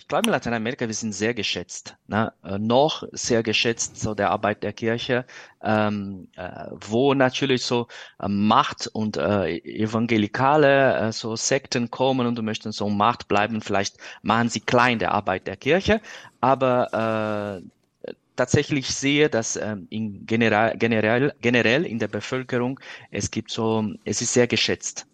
Ich 0.00 0.08
glaube, 0.08 0.28
in 0.28 0.32
Lateinamerika, 0.32 0.86
wir 0.86 0.94
sind 0.94 1.12
sehr 1.12 1.34
geschätzt, 1.34 1.94
ne? 2.06 2.32
äh, 2.42 2.58
noch 2.58 3.04
sehr 3.12 3.42
geschätzt, 3.42 4.00
so 4.00 4.14
der 4.14 4.30
Arbeit 4.30 4.62
der 4.62 4.72
Kirche, 4.72 5.26
ähm, 5.62 6.26
äh, 6.36 6.68
wo 6.72 7.12
natürlich 7.12 7.66
so 7.66 7.86
äh, 8.18 8.26
Macht 8.26 8.86
und 8.86 9.18
äh, 9.18 9.58
evangelikale 9.58 11.08
äh, 11.08 11.12
so 11.12 11.36
Sekten 11.36 11.90
kommen 11.90 12.26
und 12.26 12.36
du 12.36 12.42
möchtest 12.42 12.78
so 12.78 12.88
Macht 12.88 13.28
bleiben, 13.28 13.60
vielleicht 13.60 13.98
machen 14.22 14.48
sie 14.48 14.60
klein 14.60 14.98
der 14.98 15.12
Arbeit 15.12 15.46
der 15.46 15.58
Kirche, 15.58 16.00
aber 16.40 17.60
äh, 18.06 18.12
tatsächlich 18.36 18.88
sehe, 18.88 19.28
dass 19.28 19.56
ähm, 19.56 19.86
in 19.90 20.24
generell, 20.24 20.78
generell, 20.78 21.34
generell 21.42 21.84
in 21.84 21.98
der 21.98 22.08
Bevölkerung 22.08 22.80
es 23.10 23.30
gibt 23.30 23.50
so, 23.50 23.84
es 24.04 24.22
ist 24.22 24.32
sehr 24.32 24.46
geschätzt. 24.46 25.06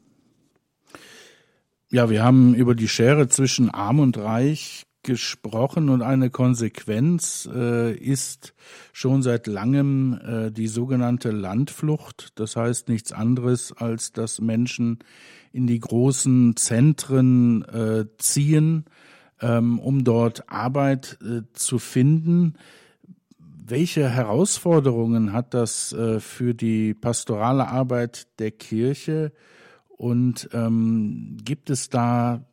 Ja, 1.89 2.11
wir 2.11 2.25
haben 2.25 2.55
über 2.57 2.75
die 2.75 2.89
Schere 2.89 3.29
zwischen 3.29 3.71
Arm 3.71 4.01
und 4.01 4.19
Reich 4.19 4.87
gesprochen 5.05 5.89
und 5.89 6.03
eine 6.03 6.31
Konsequenz 6.31 7.49
äh, 7.55 7.95
ist 7.95 8.55
schon 8.93 9.23
seit 9.23 9.47
langem 9.47 10.19
äh, 10.21 10.51
die 10.51 10.67
sogenannte 10.67 11.31
Landflucht. 11.31 12.33
Das 12.35 12.57
heißt 12.57 12.89
nichts 12.89 13.13
anderes, 13.13 13.73
als 13.73 14.11
dass 14.11 14.41
Menschen 14.41 14.99
in 15.53 15.69
die 15.69 15.79
großen 15.79 16.57
Zentren 16.57 17.63
äh, 17.63 18.07
ziehen, 18.19 18.87
ähm, 19.41 19.79
um 19.79 20.03
dort 20.03 20.51
Arbeit 20.51 21.19
äh, 21.23 21.43
zu 21.53 21.79
finden. 21.79 22.55
Welche 23.39 24.09
Herausforderungen 24.11 25.33
hat 25.33 25.55
das 25.55 25.93
äh, 25.93 26.19
für 26.19 26.53
die 26.53 26.95
pastorale 26.95 27.69
Arbeit 27.69 28.27
der 28.41 28.51
Kirche? 28.51 29.31
Und 29.97 30.49
ähm, 30.53 31.39
gibt 31.43 31.71
es 31.71 31.89
da 31.89 32.45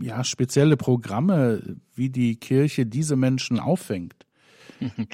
ja 0.00 0.24
spezielle 0.24 0.76
Programme, 0.76 1.76
wie 1.94 2.10
die 2.10 2.36
Kirche 2.36 2.86
diese 2.86 3.16
Menschen 3.16 3.58
auffängt? 3.58 4.26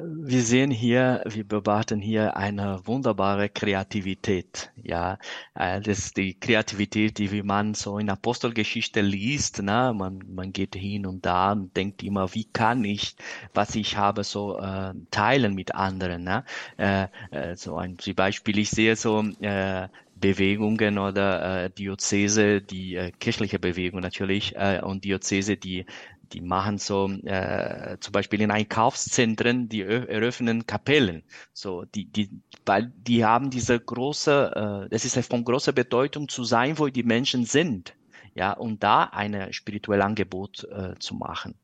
Wir 0.00 0.42
sehen 0.42 0.70
hier, 0.70 1.22
wir 1.26 1.42
beobachten 1.42 2.00
hier 2.00 2.36
eine 2.36 2.86
wunderbare 2.86 3.48
Kreativität. 3.48 4.70
Ja, 4.76 5.18
äh, 5.54 5.80
das 5.80 5.98
ist 5.98 6.16
die 6.16 6.38
Kreativität, 6.38 7.18
die 7.18 7.32
wie 7.32 7.42
man 7.42 7.74
so 7.74 7.98
in 7.98 8.08
Apostelgeschichte 8.08 9.00
liest. 9.00 9.60
Ne? 9.62 9.92
Man, 9.96 10.22
man 10.28 10.52
geht 10.52 10.76
hin 10.76 11.06
und 11.06 11.26
da 11.26 11.52
und 11.52 11.76
denkt 11.76 12.02
immer, 12.02 12.32
wie 12.34 12.44
kann 12.44 12.84
ich, 12.84 13.16
was 13.54 13.74
ich 13.74 13.96
habe, 13.96 14.22
so 14.24 14.58
äh, 14.60 14.94
teilen 15.10 15.54
mit 15.54 15.74
anderen. 15.74 16.22
Ne? 16.22 16.44
Äh, 16.76 17.08
äh, 17.30 17.56
so 17.56 17.76
ein 17.76 17.96
Beispiel, 18.14 18.58
ich 18.58 18.70
sehe 18.70 18.94
so 18.94 19.24
äh, 19.40 19.88
Bewegungen 20.20 20.98
oder 20.98 21.64
äh, 21.64 21.70
Diözese, 21.70 22.60
die 22.62 22.96
äh, 22.96 23.12
kirchliche 23.12 23.58
Bewegung 23.58 24.00
natürlich 24.00 24.54
äh, 24.56 24.80
und 24.82 25.04
Diözese, 25.04 25.56
die 25.56 25.86
die 26.32 26.40
machen 26.42 26.78
so 26.78 27.10
äh, 27.24 27.96
zum 28.00 28.12
Beispiel 28.12 28.42
in 28.42 28.50
Einkaufszentren, 28.50 29.68
die 29.68 29.80
eröffnen 29.82 30.66
Kapellen. 30.66 31.22
So 31.52 31.84
die 31.84 32.04
die 32.06 32.30
weil 32.66 32.92
die 32.96 33.24
haben 33.24 33.50
diese 33.50 33.80
große, 33.80 34.84
äh, 34.86 34.88
das 34.90 35.04
ist 35.04 35.18
von 35.26 35.44
großer 35.44 35.72
Bedeutung 35.72 36.28
zu 36.28 36.44
sein, 36.44 36.78
wo 36.78 36.88
die 36.88 37.02
Menschen 37.02 37.44
sind. 37.44 37.94
Ja, 38.34 38.52
und 38.52 38.82
da 38.84 39.04
ein 39.04 39.52
spirituelles 39.52 40.04
Angebot 40.04 40.64
äh, 40.70 40.94
zu 40.98 41.14
machen. 41.14 41.54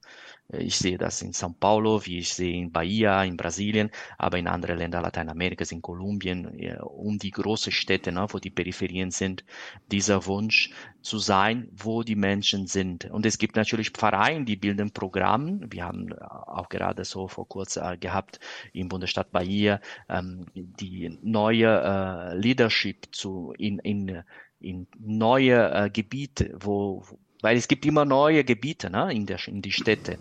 Ich 0.53 0.77
sehe 0.77 0.99
das 0.99 1.23
in 1.23 1.33
São 1.33 1.55
Paulo, 1.59 2.05
wie 2.05 2.19
ich 2.19 2.35
sehe 2.35 2.55
in 2.55 2.71
Bahia, 2.71 3.25
in 3.25 3.37
Brasilien, 3.37 3.91
aber 4.19 4.39
in 4.39 4.47
anderen 4.47 4.77
Ländern 4.77 5.03
Lateinamerikas, 5.03 5.73
in 5.73 5.81
Kolumbien, 5.81 6.47
um 6.83 7.19
die 7.19 7.31
großen 7.31 7.73
Städte, 7.73 8.13
ne, 8.13 8.27
wo 8.29 8.39
die 8.39 8.51
Peripherien 8.51 9.11
sind, 9.11 9.43
dieser 9.91 10.27
Wunsch 10.27 10.71
zu 11.01 11.19
sein, 11.19 11.69
wo 11.73 12.03
die 12.03 12.15
Menschen 12.15 12.67
sind. 12.67 13.07
Und 13.07 13.25
es 13.25 13.39
gibt 13.39 13.57
natürlich 13.57 13.91
Pfarreien, 13.91 14.45
die 14.45 14.57
bilden 14.57 14.91
Programme. 14.93 15.61
Wir 15.71 15.85
haben 15.87 16.13
auch 16.13 16.69
gerade 16.69 17.05
so 17.07 17.27
vor 17.27 17.49
kurzem 17.49 17.99
gehabt 17.99 18.39
im 18.75 18.89
Bundesstaat 18.89 19.33
Bahia 19.33 19.81
ähm, 20.11 20.47
die 20.55 21.19
neue 21.23 21.81
äh, 21.81 22.37
Leadership 22.37 23.09
zu 23.13 23.55
in, 23.57 23.79
in 23.79 24.23
in 24.65 24.87
neue 24.99 25.71
äh, 25.73 25.91
Gebiete, 25.91 26.57
wo, 26.59 27.05
weil 27.45 27.59
es 27.59 27.69
gibt 27.69 27.85
immer 27.85 28.07
neue 28.07 28.43
Gebiete 28.43 28.89
ne, 28.89 29.13
in, 29.13 29.27
der, 29.27 29.39
in 29.47 29.61
die 29.61 29.71
Städte. 29.71 30.19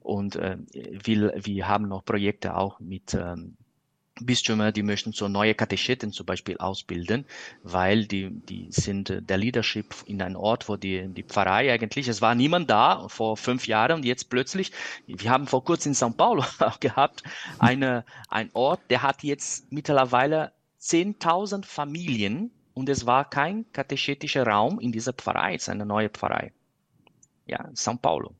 Und 0.00 0.36
äh, 0.36 0.56
wir, 0.72 1.34
wir 1.36 1.68
haben 1.68 1.86
noch 1.86 2.02
Projekte 2.02 2.56
auch 2.56 2.80
mit 2.80 3.12
ähm, 3.12 3.58
Bistümer, 4.18 4.72
die 4.72 4.82
möchten 4.82 5.12
so 5.12 5.28
neue 5.28 5.54
Katecheten 5.54 6.12
zum 6.12 6.24
Beispiel 6.24 6.56
ausbilden, 6.56 7.26
weil 7.62 8.06
die, 8.06 8.30
die 8.30 8.68
sind 8.70 9.10
äh, 9.10 9.20
der 9.20 9.36
Leadership 9.36 9.94
in 10.06 10.22
einem 10.22 10.36
Ort, 10.36 10.66
wo 10.70 10.76
die, 10.78 11.08
die 11.08 11.22
Pfarrei 11.22 11.70
eigentlich, 11.70 12.08
es 12.08 12.22
war 12.22 12.34
niemand 12.34 12.70
da 12.70 13.06
vor 13.08 13.36
fünf 13.36 13.66
Jahren 13.66 13.96
und 13.96 14.06
jetzt 14.06 14.30
plötzlich, 14.30 14.72
wir 15.06 15.30
haben 15.30 15.46
vor 15.46 15.62
kurzem 15.64 15.90
in 15.90 15.96
São 15.96 16.16
Paulo 16.16 16.42
gehabt, 16.80 17.22
eine, 17.58 18.06
ein 18.30 18.48
Ort, 18.54 18.80
der 18.88 19.02
hat 19.02 19.22
jetzt 19.22 19.70
mittlerweile 19.70 20.52
10.000 20.80 21.66
Familien 21.66 22.50
und 22.72 22.88
es 22.88 23.04
war 23.04 23.28
kein 23.28 23.70
katechetischer 23.74 24.46
Raum 24.46 24.80
in 24.80 24.90
dieser 24.90 25.12
Pfarrei, 25.12 25.56
es 25.56 25.64
ist 25.64 25.68
eine 25.68 25.84
neue 25.84 26.08
Pfarrei 26.08 26.50
ja, 27.46 27.68
São 27.74 27.98
Paulo. 27.98 28.34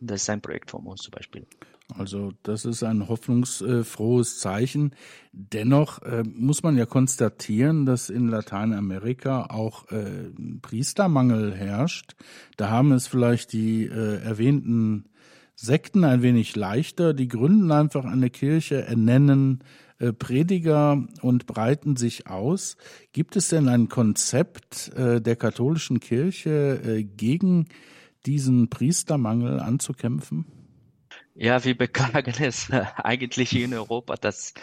Das 0.00 0.22
ist 0.22 0.30
ein 0.30 0.40
Projekt 0.40 0.70
von 0.70 0.84
uns 0.86 1.02
zum 1.02 1.12
Beispiel. 1.12 1.46
Also 1.96 2.32
das 2.42 2.64
ist 2.64 2.82
ein 2.82 3.08
hoffnungsfrohes 3.08 4.38
Zeichen. 4.38 4.94
Dennoch 5.32 6.00
äh, 6.02 6.22
muss 6.24 6.62
man 6.62 6.78
ja 6.78 6.86
konstatieren, 6.86 7.84
dass 7.84 8.08
in 8.08 8.28
Lateinamerika 8.28 9.46
auch 9.46 9.90
äh, 9.90 10.30
Priestermangel 10.62 11.54
herrscht. 11.54 12.16
Da 12.56 12.70
haben 12.70 12.92
es 12.92 13.06
vielleicht 13.06 13.52
die 13.52 13.84
äh, 13.84 14.22
erwähnten 14.22 15.10
Sekten 15.56 16.04
ein 16.04 16.22
wenig 16.22 16.56
leichter. 16.56 17.12
Die 17.12 17.28
gründen 17.28 17.70
einfach 17.70 18.06
eine 18.06 18.30
Kirche, 18.30 18.82
ernennen 18.86 19.62
äh, 19.98 20.12
Prediger 20.12 21.06
und 21.20 21.46
breiten 21.46 21.96
sich 21.96 22.26
aus. 22.26 22.76
Gibt 23.12 23.36
es 23.36 23.48
denn 23.48 23.68
ein 23.68 23.88
Konzept 23.88 24.90
äh, 24.96 25.20
der 25.20 25.36
katholischen 25.36 26.00
Kirche 26.00 26.80
äh, 26.82 27.04
gegen 27.04 27.66
diesen 28.26 28.68
Priestermangel 28.68 29.60
anzukämpfen? 29.60 30.46
Ja, 31.34 31.64
wir 31.64 31.76
beklagen 31.76 32.34
es 32.40 32.70
äh, 32.70 32.84
eigentlich 32.96 33.54
in 33.54 33.74
Europa, 33.74 34.16
dass 34.16 34.54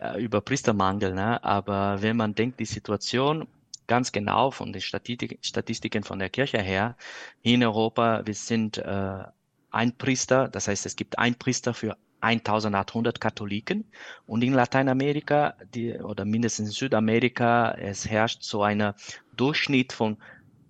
äh, 0.00 0.22
über 0.22 0.40
Priestermangel, 0.40 1.14
ne? 1.14 1.42
aber 1.44 2.00
wenn 2.02 2.16
man 2.16 2.34
denkt, 2.34 2.60
die 2.60 2.64
Situation 2.64 3.46
ganz 3.86 4.12
genau 4.12 4.50
von 4.50 4.72
den 4.72 4.80
Statistik, 4.80 5.38
Statistiken 5.42 6.02
von 6.04 6.18
der 6.18 6.30
Kirche 6.30 6.60
her, 6.60 6.96
in 7.42 7.62
Europa, 7.62 8.22
wir 8.24 8.34
sind 8.34 8.78
äh, 8.78 9.24
ein 9.70 9.96
Priester, 9.96 10.48
das 10.48 10.68
heißt, 10.68 10.86
es 10.86 10.96
gibt 10.96 11.18
ein 11.18 11.34
Priester 11.34 11.74
für 11.74 11.96
1800 12.20 13.20
Katholiken 13.20 13.84
und 14.26 14.42
in 14.42 14.54
Lateinamerika 14.54 15.56
die, 15.74 15.92
oder 15.94 16.24
mindestens 16.24 16.68
in 16.68 16.72
Südamerika, 16.72 17.72
es 17.72 18.08
herrscht 18.08 18.42
so 18.42 18.62
ein 18.62 18.94
Durchschnitt 19.36 19.92
von 19.92 20.16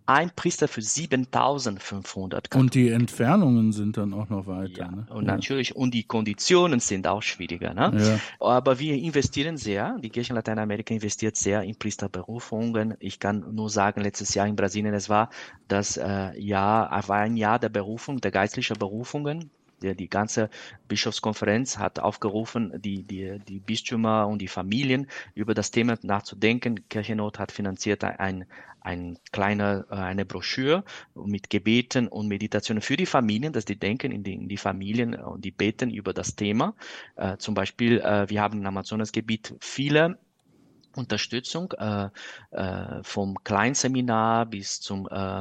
ein 0.06 0.30
Priester 0.34 0.68
für 0.68 0.82
7500 0.82 2.50
Katholiken. 2.50 2.60
Und 2.60 2.74
die 2.74 2.90
Entfernungen 2.90 3.72
sind 3.72 3.96
dann 3.96 4.12
auch 4.12 4.28
noch 4.28 4.46
weiter. 4.46 4.84
Ja, 4.84 4.90
ne? 4.90 5.06
und 5.10 5.26
ja. 5.26 5.32
natürlich, 5.32 5.74
und 5.74 5.94
die 5.94 6.04
Konditionen 6.04 6.80
sind 6.80 7.06
auch 7.06 7.22
schwieriger. 7.22 7.72
Ne? 7.72 7.92
Ja. 7.98 8.46
Aber 8.46 8.78
wir 8.78 8.94
investieren 8.96 9.56
sehr, 9.56 9.96
die 9.98 10.10
Kirche 10.10 10.30
in 10.30 10.36
Lateinamerika 10.36 10.92
investiert 10.92 11.36
sehr 11.36 11.62
in 11.62 11.76
Priesterberufungen. 11.76 12.94
Ich 13.00 13.18
kann 13.18 13.54
nur 13.54 13.70
sagen, 13.70 14.02
letztes 14.02 14.34
Jahr 14.34 14.46
in 14.46 14.56
Brasilien, 14.56 14.94
es 14.94 15.08
war 15.08 15.30
das 15.68 15.96
äh, 15.96 16.38
Jahr, 16.38 16.90
war 17.08 17.18
ein 17.18 17.36
Jahr 17.36 17.58
der 17.58 17.70
Berufung, 17.70 18.20
der 18.20 18.30
geistlichen 18.30 18.78
Berufungen 18.78 19.50
der, 19.82 19.94
die 19.94 20.08
ganze 20.08 20.50
Bischofskonferenz 20.88 21.78
hat 21.78 21.98
aufgerufen, 21.98 22.72
die, 22.80 23.02
die, 23.02 23.38
die 23.48 23.60
Bistümer 23.60 24.26
und 24.26 24.40
die 24.40 24.48
Familien 24.48 25.08
über 25.34 25.54
das 25.54 25.70
Thema 25.70 25.96
nachzudenken. 26.02 26.88
Kirchennot 26.88 27.38
hat 27.38 27.52
finanziert 27.52 28.04
ein, 28.04 28.46
ein 28.80 29.18
kleiner, 29.32 29.86
äh, 29.90 29.94
eine 29.94 30.24
Broschüre 30.24 30.84
mit 31.14 31.50
Gebeten 31.50 32.06
und 32.06 32.28
Meditationen 32.28 32.82
für 32.82 32.96
die 32.96 33.06
Familien, 33.06 33.52
dass 33.52 33.64
die 33.64 33.78
denken 33.78 34.12
in 34.12 34.22
die, 34.22 34.34
in 34.34 34.48
die 34.48 34.56
Familien 34.56 35.14
und 35.14 35.44
die 35.44 35.50
beten 35.50 35.90
über 35.90 36.12
das 36.12 36.36
Thema. 36.36 36.74
Äh, 37.16 37.38
zum 37.38 37.54
Beispiel, 37.54 38.00
äh, 38.00 38.28
wir 38.28 38.42
haben 38.42 38.60
im 38.60 38.66
Amazonasgebiet 38.66 39.54
viele 39.60 40.18
Unterstützung 40.96 41.72
äh, 41.72 42.08
äh, 42.50 43.02
vom 43.02 43.42
Kleinseminar 43.44 44.46
bis 44.46 44.80
zum 44.80 45.08
äh, 45.10 45.40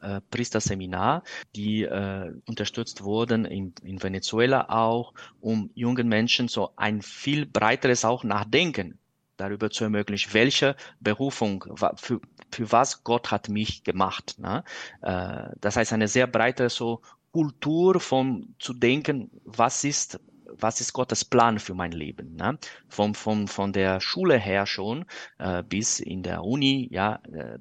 äh, 0.00 0.20
Priesterseminar, 0.30 1.22
die 1.54 1.82
äh, 1.84 2.32
unterstützt 2.46 3.02
wurden 3.02 3.44
in, 3.44 3.74
in 3.82 4.02
Venezuela 4.02 4.68
auch, 4.68 5.14
um 5.40 5.70
jungen 5.74 6.08
Menschen 6.08 6.48
so 6.48 6.70
ein 6.76 7.02
viel 7.02 7.46
breiteres 7.46 8.04
auch 8.04 8.24
Nachdenken 8.24 8.98
darüber 9.36 9.70
zu 9.70 9.84
ermöglichen, 9.84 10.32
welche 10.32 10.76
Berufung, 11.00 11.64
für, 11.96 12.20
für 12.50 12.72
was 12.72 13.04
Gott 13.04 13.30
hat 13.30 13.48
mich 13.48 13.84
gemacht. 13.84 14.36
Ne? 14.38 14.64
Äh, 15.02 15.50
das 15.60 15.76
heißt, 15.76 15.92
eine 15.92 16.08
sehr 16.08 16.26
breite 16.26 16.68
so 16.70 17.02
Kultur 17.32 18.00
von 18.00 18.54
zu 18.58 18.72
denken, 18.72 19.30
was 19.44 19.84
ist 19.84 20.18
was 20.50 20.80
ist 20.80 20.92
Gottes 20.92 21.24
Plan 21.24 21.58
für 21.58 21.74
mein 21.74 21.92
Leben? 21.92 22.36
Ne? 22.36 22.58
Vom, 22.88 23.14
vom, 23.14 23.48
von 23.48 23.72
der 23.72 24.00
Schule 24.00 24.38
her 24.38 24.66
schon 24.66 25.04
äh, 25.38 25.62
bis 25.62 26.00
in 26.00 26.22
der 26.22 26.44
Uni, 26.44 26.88
ja, 26.90 27.20
äh, 27.32 27.58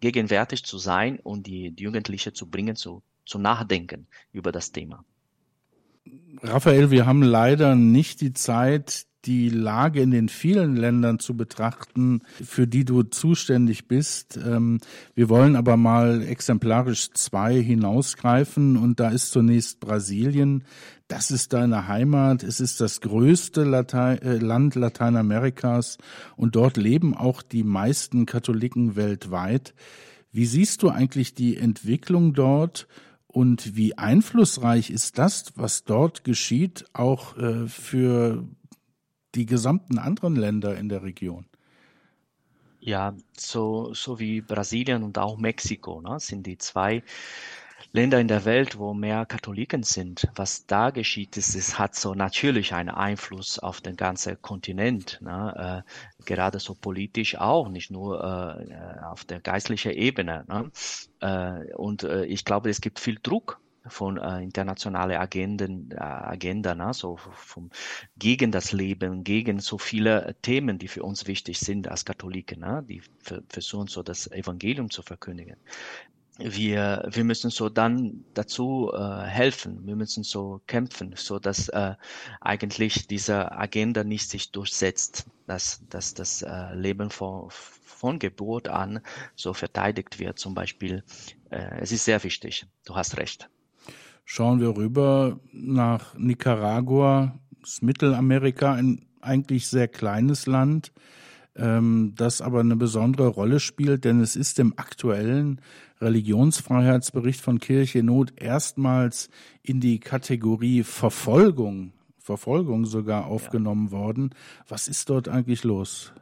gegenwärtig 0.00 0.64
zu 0.64 0.78
sein 0.78 1.20
und 1.20 1.46
die, 1.46 1.70
die 1.70 1.84
Jugendliche 1.84 2.32
zu 2.32 2.50
bringen, 2.50 2.76
zu, 2.76 3.02
zu 3.24 3.38
nachdenken 3.38 4.08
über 4.32 4.50
das 4.52 4.72
Thema. 4.72 5.04
Raphael, 6.42 6.90
wir 6.90 7.06
haben 7.06 7.22
leider 7.22 7.74
nicht 7.76 8.20
die 8.20 8.32
Zeit, 8.32 9.06
die 9.24 9.48
Lage 9.48 10.00
in 10.00 10.10
den 10.10 10.28
vielen 10.28 10.74
Ländern 10.74 11.20
zu 11.20 11.36
betrachten, 11.36 12.22
für 12.42 12.66
die 12.66 12.84
du 12.84 13.04
zuständig 13.04 13.86
bist. 13.86 14.36
Ähm, 14.36 14.80
wir 15.14 15.28
wollen 15.28 15.54
aber 15.54 15.76
mal 15.76 16.22
exemplarisch 16.22 17.12
zwei 17.12 17.62
hinausgreifen 17.62 18.76
und 18.76 18.98
da 18.98 19.10
ist 19.10 19.30
zunächst 19.30 19.78
Brasilien. 19.78 20.64
Das 21.06 21.30
ist 21.30 21.52
deine 21.52 21.86
Heimat. 21.86 22.42
Es 22.42 22.58
ist 22.58 22.80
das 22.80 23.00
größte 23.00 23.62
Latein, 23.62 24.18
äh, 24.22 24.38
Land 24.38 24.74
Lateinamerikas 24.74 25.98
und 26.36 26.56
dort 26.56 26.76
leben 26.76 27.14
auch 27.14 27.42
die 27.42 27.62
meisten 27.62 28.26
Katholiken 28.26 28.96
weltweit. 28.96 29.74
Wie 30.32 30.46
siehst 30.46 30.82
du 30.82 30.88
eigentlich 30.88 31.34
die 31.34 31.56
Entwicklung 31.56 32.32
dort? 32.32 32.88
Und 33.32 33.76
wie 33.76 33.96
einflussreich 33.96 34.90
ist 34.90 35.16
das, 35.16 35.52
was 35.56 35.84
dort 35.84 36.22
geschieht, 36.22 36.84
auch 36.92 37.36
äh, 37.38 37.66
für 37.66 38.46
die 39.34 39.46
gesamten 39.46 39.98
anderen 39.98 40.36
Länder 40.36 40.76
in 40.76 40.90
der 40.90 41.02
Region. 41.02 41.46
Ja, 42.78 43.14
so, 43.38 43.94
so 43.94 44.18
wie 44.18 44.42
Brasilien 44.42 45.02
und 45.02 45.16
auch 45.16 45.38
Mexiko 45.38 46.02
ne, 46.02 46.20
sind 46.20 46.46
die 46.46 46.58
zwei 46.58 47.02
Länder 47.94 48.20
in 48.20 48.28
der 48.28 48.46
Welt, 48.46 48.78
wo 48.78 48.94
mehr 48.94 49.26
Katholiken 49.26 49.82
sind. 49.82 50.26
Was 50.34 50.66
da 50.66 50.90
geschieht, 50.90 51.36
ist, 51.36 51.54
es 51.54 51.78
hat 51.78 51.94
so 51.94 52.14
natürlich 52.14 52.72
einen 52.72 52.88
Einfluss 52.88 53.58
auf 53.58 53.82
den 53.82 53.96
ganzen 53.96 54.40
Kontinent, 54.40 55.18
ne, 55.20 55.84
äh, 55.86 56.24
gerade 56.24 56.58
so 56.58 56.74
politisch 56.74 57.36
auch, 57.36 57.68
nicht 57.68 57.90
nur 57.90 58.22
äh, 58.24 59.04
auf 59.04 59.24
der 59.24 59.40
geistlichen 59.40 59.92
Ebene. 59.92 60.44
Ne. 60.48 60.70
Äh, 61.20 61.74
und 61.74 62.04
äh, 62.04 62.24
ich 62.24 62.46
glaube, 62.46 62.70
es 62.70 62.80
gibt 62.80 62.98
viel 62.98 63.18
Druck 63.22 63.60
von 63.86 64.16
äh, 64.16 64.42
internationale 64.42 65.18
Agenden, 65.20 65.90
äh, 65.90 65.96
Agenda, 65.96 66.74
ne? 66.74 66.94
so 66.94 67.16
vom, 67.16 67.70
gegen 68.16 68.52
das 68.52 68.72
Leben, 68.72 69.24
gegen 69.24 69.58
so 69.58 69.76
viele 69.76 70.36
Themen, 70.40 70.78
die 70.78 70.88
für 70.88 71.02
uns 71.02 71.26
wichtig 71.26 71.58
sind 71.58 71.88
als 71.88 72.04
Katholiken, 72.04 72.60
ne? 72.60 72.84
die 72.88 73.02
versuchen 73.48 73.88
so 73.88 74.02
das 74.02 74.30
Evangelium 74.30 74.88
zu 74.88 75.02
verkündigen. 75.02 75.56
Wir, 76.44 77.08
wir 77.10 77.24
müssen 77.24 77.50
so 77.50 77.68
dann 77.68 78.24
dazu 78.34 78.90
äh, 78.94 79.22
helfen, 79.22 79.86
wir 79.86 79.96
müssen 79.96 80.24
so 80.24 80.60
kämpfen, 80.66 81.14
so 81.16 81.38
dass 81.38 81.68
äh, 81.68 81.94
eigentlich 82.40 83.06
diese 83.06 83.52
Agenda 83.52 84.04
nicht 84.04 84.28
sich 84.28 84.50
durchsetzt, 84.50 85.26
dass, 85.46 85.82
dass 85.88 86.14
das 86.14 86.42
äh, 86.42 86.74
Leben 86.74 87.10
von, 87.10 87.48
von 87.50 88.18
Geburt 88.18 88.68
an 88.68 89.00
so 89.36 89.54
verteidigt 89.54 90.18
wird. 90.18 90.38
Zum 90.38 90.54
Beispiel, 90.54 91.04
äh, 91.50 91.80
es 91.80 91.92
ist 91.92 92.04
sehr 92.04 92.22
wichtig. 92.24 92.66
Du 92.84 92.96
hast 92.96 93.16
recht 93.16 93.48
schauen 94.24 94.60
wir 94.60 94.76
rüber 94.76 95.40
nach 95.52 96.14
Nicaragua, 96.14 97.38
das 97.60 97.82
Mittelamerika, 97.82 98.74
ein 98.74 99.06
eigentlich 99.20 99.68
sehr 99.68 99.88
kleines 99.88 100.46
Land, 100.46 100.92
ähm, 101.56 102.14
das 102.16 102.40
aber 102.40 102.60
eine 102.60 102.76
besondere 102.76 103.28
Rolle 103.28 103.60
spielt, 103.60 104.04
denn 104.04 104.20
es 104.20 104.36
ist 104.36 104.58
im 104.58 104.74
aktuellen 104.76 105.60
Religionsfreiheitsbericht 106.00 107.40
von 107.40 107.60
Kirche 107.60 108.02
Not 108.02 108.32
erstmals 108.36 109.28
in 109.62 109.80
die 109.80 110.00
Kategorie 110.00 110.82
Verfolgung, 110.82 111.92
Verfolgung 112.18 112.86
sogar 112.86 113.26
aufgenommen 113.26 113.86
ja. 113.86 113.92
worden. 113.92 114.30
Was 114.68 114.88
ist 114.88 115.10
dort 115.10 115.28
eigentlich 115.28 115.64
los? 115.64 116.12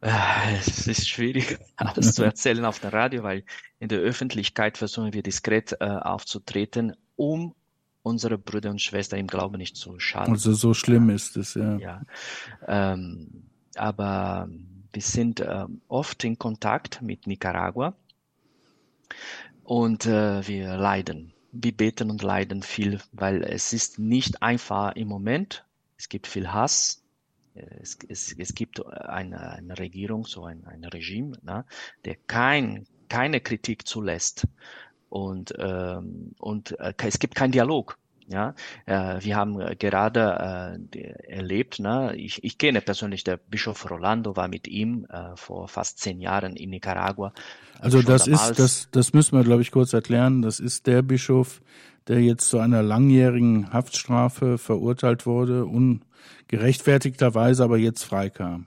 Es 0.00 0.86
ist 0.86 1.08
schwierig, 1.08 1.58
alles 1.76 2.14
zu 2.14 2.22
erzählen 2.22 2.64
auf 2.64 2.78
dem 2.78 2.90
Radio, 2.90 3.24
weil 3.24 3.44
in 3.80 3.88
der 3.88 3.98
Öffentlichkeit 3.98 4.78
versuchen 4.78 5.12
wir 5.12 5.22
diskret 5.22 5.76
äh, 5.80 5.84
aufzutreten 5.84 6.94
um 7.16 7.54
unsere 8.02 8.38
Brüder 8.38 8.70
und 8.70 8.80
Schwestern 8.80 9.18
im 9.18 9.26
Glauben 9.26 9.58
nicht 9.58 9.76
zu 9.76 9.98
schaden. 9.98 10.32
Also 10.32 10.52
so 10.52 10.72
schlimm 10.72 11.10
ist 11.10 11.36
es, 11.36 11.54
ja. 11.54 11.78
Ja, 11.78 12.02
ähm, 12.66 13.47
aber 13.78 14.48
wir 14.92 15.02
sind 15.02 15.40
äh, 15.40 15.66
oft 15.88 16.24
in 16.24 16.38
Kontakt 16.38 17.02
mit 17.02 17.26
Nicaragua 17.26 17.94
und 19.64 20.06
äh, 20.06 20.46
wir 20.46 20.76
leiden. 20.76 21.32
Wir 21.52 21.76
beten 21.76 22.10
und 22.10 22.22
leiden 22.22 22.62
viel, 22.62 23.00
weil 23.12 23.42
es 23.42 23.72
ist 23.72 23.98
nicht 23.98 24.42
einfach 24.42 24.96
im 24.96 25.08
Moment. 25.08 25.64
Es 25.96 26.08
gibt 26.08 26.26
viel 26.26 26.52
Hass. 26.52 27.02
Es, 27.54 27.98
es, 28.08 28.34
es 28.38 28.54
gibt 28.54 28.84
eine, 28.86 29.50
eine 29.50 29.78
Regierung, 29.78 30.26
so 30.26 30.44
ein, 30.44 30.64
ein 30.66 30.84
Regime, 30.84 31.38
ne, 31.42 31.64
der 32.04 32.16
kein, 32.26 32.86
keine 33.08 33.40
Kritik 33.40 33.86
zulässt 33.86 34.46
und, 35.08 35.54
ähm, 35.58 36.34
und 36.38 36.78
äh, 36.78 36.94
es 36.98 37.18
gibt 37.18 37.34
keinen 37.34 37.52
Dialog. 37.52 37.98
Ja, 38.30 38.54
äh, 38.84 39.16
wir 39.20 39.36
haben 39.36 39.56
gerade 39.78 40.78
äh, 40.94 41.12
erlebt, 41.28 41.78
ne, 41.78 42.14
ich, 42.14 42.44
ich 42.44 42.58
kenne 42.58 42.82
persönlich 42.82 43.24
der 43.24 43.38
Bischof 43.38 43.90
Rolando, 43.90 44.36
war 44.36 44.48
mit 44.48 44.68
ihm 44.68 45.06
äh, 45.10 45.34
vor 45.34 45.66
fast 45.66 45.98
zehn 45.98 46.20
Jahren 46.20 46.54
in 46.54 46.68
Nicaragua. 46.68 47.32
Also 47.80 48.02
das 48.02 48.26
ist, 48.26 48.58
das, 48.58 48.90
das 48.90 49.14
müssen 49.14 49.34
wir, 49.36 49.44
glaube 49.44 49.62
ich, 49.62 49.70
kurz 49.70 49.94
erklären. 49.94 50.42
Das 50.42 50.60
ist 50.60 50.86
der 50.86 51.00
Bischof, 51.00 51.62
der 52.06 52.20
jetzt 52.20 52.50
zu 52.50 52.58
einer 52.58 52.82
langjährigen 52.82 53.72
Haftstrafe 53.72 54.58
verurteilt 54.58 55.24
wurde, 55.24 55.64
ungerechtfertigterweise 55.64 57.64
aber 57.64 57.78
jetzt 57.78 58.04
freikam. 58.04 58.66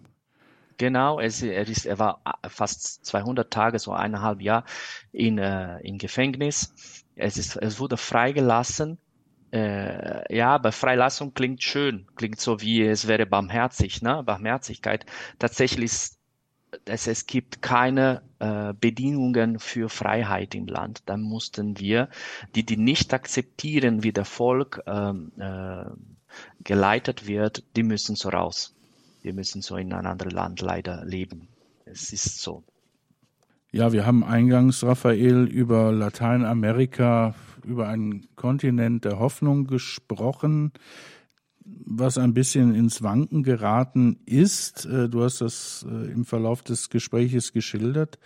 Genau, 0.78 1.19
es, 1.19 1.43
er, 1.43 1.67
ist, 1.67 1.86
er 1.86 2.00
war 2.00 2.21
äh, 2.26 2.50
fast 2.50 3.06
200 3.06 3.54
Tage, 3.54 3.78
so 3.78 3.91
eineinhalb 3.91 4.41
Jahr 4.41 4.65
in, 5.12 5.38
äh, 5.38 5.80
in 5.82 6.00
Gefängnis. 6.00 6.74
Es, 7.15 7.38
ist, 7.38 7.58
es 7.58 7.80
wurde 7.80 7.97
freigelassen. 7.97 8.97
Äh, 9.52 10.36
ja, 10.36 10.56
aber 10.56 10.72
Freilassung 10.72 11.34
klingt 11.34 11.62
schön, 11.64 12.08
klingt 12.16 12.40
so 12.40 12.62
wie 12.62 12.84
es 12.84 13.08
wäre 13.08 13.26
barmherzig, 13.26 14.02
ne? 14.02 14.24
Barmherzigkeit. 14.24 15.06
Tatsächlich 15.40 15.86
ist 15.86 16.18
es, 16.86 17.08
es 17.08 17.26
gibt 17.28 17.62
keine 17.62 18.22
äh, 18.40 18.74
Bedingungen 18.74 19.60
für 19.60 19.90
Freiheit 19.90 20.56
im 20.56 20.68
Land. 20.68 21.04
Dann 21.08 21.22
mussten 21.22 21.80
wir, 21.80 22.10
die 22.56 22.66
die 22.66 22.78
nicht 22.78 23.14
akzeptieren, 23.14 24.04
wie 24.04 24.14
der 24.14 24.26
Volk 24.26 24.82
ähm, 24.88 25.34
äh, 25.38 25.84
geleitet 26.64 27.28
wird, 27.28 27.64
die 27.76 27.84
müssen 27.84 28.16
so 28.16 28.30
raus 28.30 28.74
wir 29.22 29.34
müssen 29.34 29.62
so 29.62 29.78
in 29.78 29.94
einem 29.94 30.08
anderen 30.08 30.32
Land 30.32 30.62
leider 30.62 31.06
leben. 31.06 31.48
Es 31.86 32.12
ist 32.14 32.42
so. 32.42 32.64
Ja, 33.74 33.94
wir 33.94 34.06
haben 34.06 34.26
eingangs, 34.26 34.84
Raphael, 34.84 35.46
über 35.46 35.94
Lateinamerika, 35.94 37.36
über 37.64 37.88
einen 37.88 38.28
Kontinent 38.36 39.06
der 39.06 39.18
Hoffnung 39.18 39.66
gesprochen, 39.66 40.74
was 41.64 42.18
ein 42.18 42.34
bisschen 42.34 42.76
ins 42.76 43.02
Wanken 43.02 43.44
geraten 43.44 44.20
ist. 44.26 44.86
Äh, 44.86 45.08
du 45.08 45.24
hast 45.24 45.40
das 45.40 45.86
äh, 45.90 46.12
im 46.12 46.26
Verlauf 46.26 46.64
des 46.64 46.90
Gespräches 46.90 47.54
geschildert. 47.54 48.20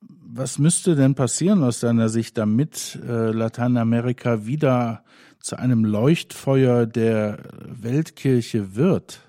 Was 0.00 0.60
müsste 0.60 0.94
denn 0.94 1.16
passieren 1.16 1.64
aus 1.64 1.80
deiner 1.80 2.08
Sicht, 2.08 2.38
damit 2.38 2.96
äh, 3.04 3.32
Lateinamerika 3.32 4.46
wieder 4.46 5.02
zu 5.40 5.58
einem 5.58 5.84
Leuchtfeuer 5.84 6.86
der 6.86 7.40
Weltkirche 7.66 8.76
wird? 8.76 9.20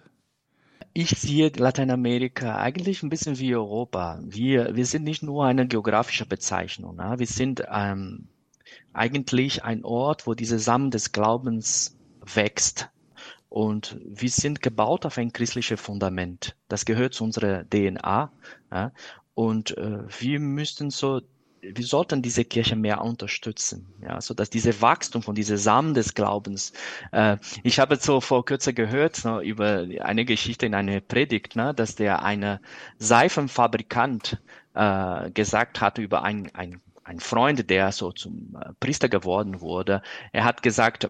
Ich 0.93 1.09
sehe 1.11 1.51
Lateinamerika 1.55 2.57
eigentlich 2.57 3.01
ein 3.01 3.09
bisschen 3.09 3.39
wie 3.39 3.55
Europa. 3.55 4.19
Wir, 4.23 4.75
wir 4.75 4.85
sind 4.85 5.03
nicht 5.03 5.23
nur 5.23 5.45
eine 5.45 5.67
geografische 5.67 6.25
Bezeichnung. 6.25 6.97
Ne? 6.97 7.15
Wir 7.17 7.27
sind 7.27 7.63
ähm, 7.71 8.27
eigentlich 8.91 9.63
ein 9.63 9.85
Ort, 9.85 10.27
wo 10.27 10.33
dieser 10.33 10.59
Samen 10.59 10.91
des 10.91 11.13
Glaubens 11.13 11.97
wächst. 12.33 12.89
Und 13.47 13.99
wir 14.05 14.29
sind 14.29 14.61
gebaut 14.61 15.05
auf 15.05 15.17
ein 15.17 15.31
christliches 15.31 15.79
Fundament. 15.79 16.55
Das 16.67 16.85
gehört 16.85 17.13
zu 17.13 17.23
unserer 17.23 17.63
DNA. 17.69 18.31
Ja? 18.71 18.91
Und 19.33 19.77
äh, 19.77 20.03
wir 20.19 20.39
müssten 20.39 20.89
so 20.89 21.21
wir 21.61 21.85
sollten 21.85 22.21
diese 22.21 22.43
Kirche 22.43 22.75
mehr 22.75 23.01
unterstützen, 23.01 23.87
ja, 24.01 24.19
so 24.19 24.33
dass 24.33 24.49
diese 24.49 24.81
Wachstum 24.81 25.21
von 25.21 25.35
diese 25.35 25.57
Samen 25.57 25.93
des 25.93 26.13
Glaubens. 26.13 26.73
Äh, 27.11 27.37
ich 27.63 27.79
habe 27.79 27.97
so 27.97 28.19
vor 28.21 28.45
kurzem 28.45 28.75
gehört 28.75 29.23
ne, 29.25 29.41
über 29.41 29.85
eine 30.01 30.25
Geschichte 30.25 30.65
in 30.65 30.73
einer 30.73 30.99
Predigt, 31.01 31.55
ne, 31.55 31.73
dass 31.73 31.95
der 31.95 32.23
eine 32.23 32.61
Seifenfabrikant 32.97 34.41
äh, 34.73 35.29
gesagt 35.31 35.81
hatte 35.81 36.01
über 36.01 36.23
ein, 36.23 36.53
ein 36.55 36.81
ein 37.03 37.19
Freund, 37.19 37.69
der 37.69 37.91
so 37.91 38.11
zum 38.11 38.55
äh, 38.55 38.73
Priester 38.79 39.09
geworden 39.09 39.59
wurde, 39.59 40.01
er 40.31 40.45
hat 40.45 40.61
gesagt, 40.61 41.09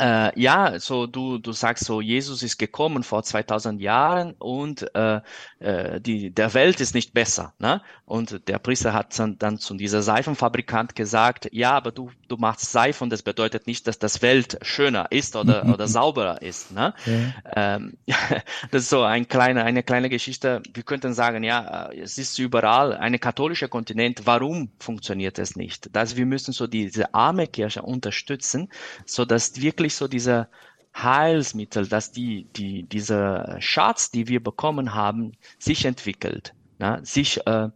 äh, 0.00 0.40
ja, 0.40 0.80
so 0.80 1.06
du, 1.06 1.38
du 1.38 1.52
sagst 1.52 1.84
so, 1.84 2.00
Jesus 2.00 2.42
ist 2.42 2.58
gekommen 2.58 3.02
vor 3.02 3.22
2000 3.22 3.80
Jahren 3.80 4.34
und 4.38 4.92
äh, 4.94 5.20
äh, 5.58 6.00
die, 6.00 6.30
der 6.30 6.54
Welt 6.54 6.80
ist 6.80 6.94
nicht 6.94 7.12
besser. 7.12 7.52
Ne? 7.58 7.82
Und 8.06 8.48
der 8.48 8.58
Priester 8.58 8.94
hat 8.94 9.16
dann, 9.18 9.38
dann 9.38 9.58
zu 9.58 9.74
dieser 9.74 10.00
Seifenfabrikant 10.02 10.94
gesagt, 10.94 11.48
ja, 11.52 11.72
aber 11.72 11.92
du, 11.92 12.10
du 12.28 12.38
machst 12.38 12.72
Seife 12.72 13.04
und 13.04 13.10
das 13.10 13.22
bedeutet 13.22 13.66
nicht, 13.66 13.86
dass 13.86 13.98
das 13.98 14.22
Welt 14.22 14.58
schöner 14.62 15.06
ist 15.10 15.36
oder, 15.36 15.66
oder 15.72 15.86
sauberer 15.86 16.40
ist. 16.40 16.72
Ne? 16.72 16.94
Ja. 17.04 17.76
Ähm, 17.76 17.98
das 18.70 18.82
ist 18.82 18.90
so 18.90 19.02
ein 19.02 19.28
kleine, 19.28 19.64
eine 19.64 19.82
kleine 19.82 20.08
Geschichte. 20.08 20.62
Wir 20.72 20.82
könnten 20.82 21.12
sagen, 21.12 21.44
ja, 21.44 21.90
es 21.90 22.16
ist 22.16 22.38
überall 22.38 22.94
eine 22.94 23.18
katholische 23.18 23.68
Kontinent. 23.68 24.22
Warum 24.24 24.70
funktioniert 24.78 25.38
es 25.38 25.56
nicht? 25.56 25.94
Dass 25.94 26.16
wir 26.16 26.24
müssen 26.24 26.52
so 26.52 26.66
diese 26.66 27.12
arme 27.14 27.46
Kirche 27.46 27.82
unterstützen, 27.82 28.70
so 29.04 29.26
dass 29.26 29.60
wirklich 29.60 29.89
wirklich 29.90 29.96
so 29.96 30.08
diese 30.08 30.48
Heilsmittel, 30.96 31.86
dass 31.88 32.12
die, 32.12 32.46
die, 32.56 32.82
dieser 32.84 33.56
Schatz, 33.60 34.10
die 34.10 34.28
wir 34.28 34.42
bekommen 34.42 34.94
haben, 34.94 35.32
sich 35.58 35.84
entwickelt, 35.84 36.54
ne? 36.78 37.00
sich 37.04 37.38
äh, 37.46 37.68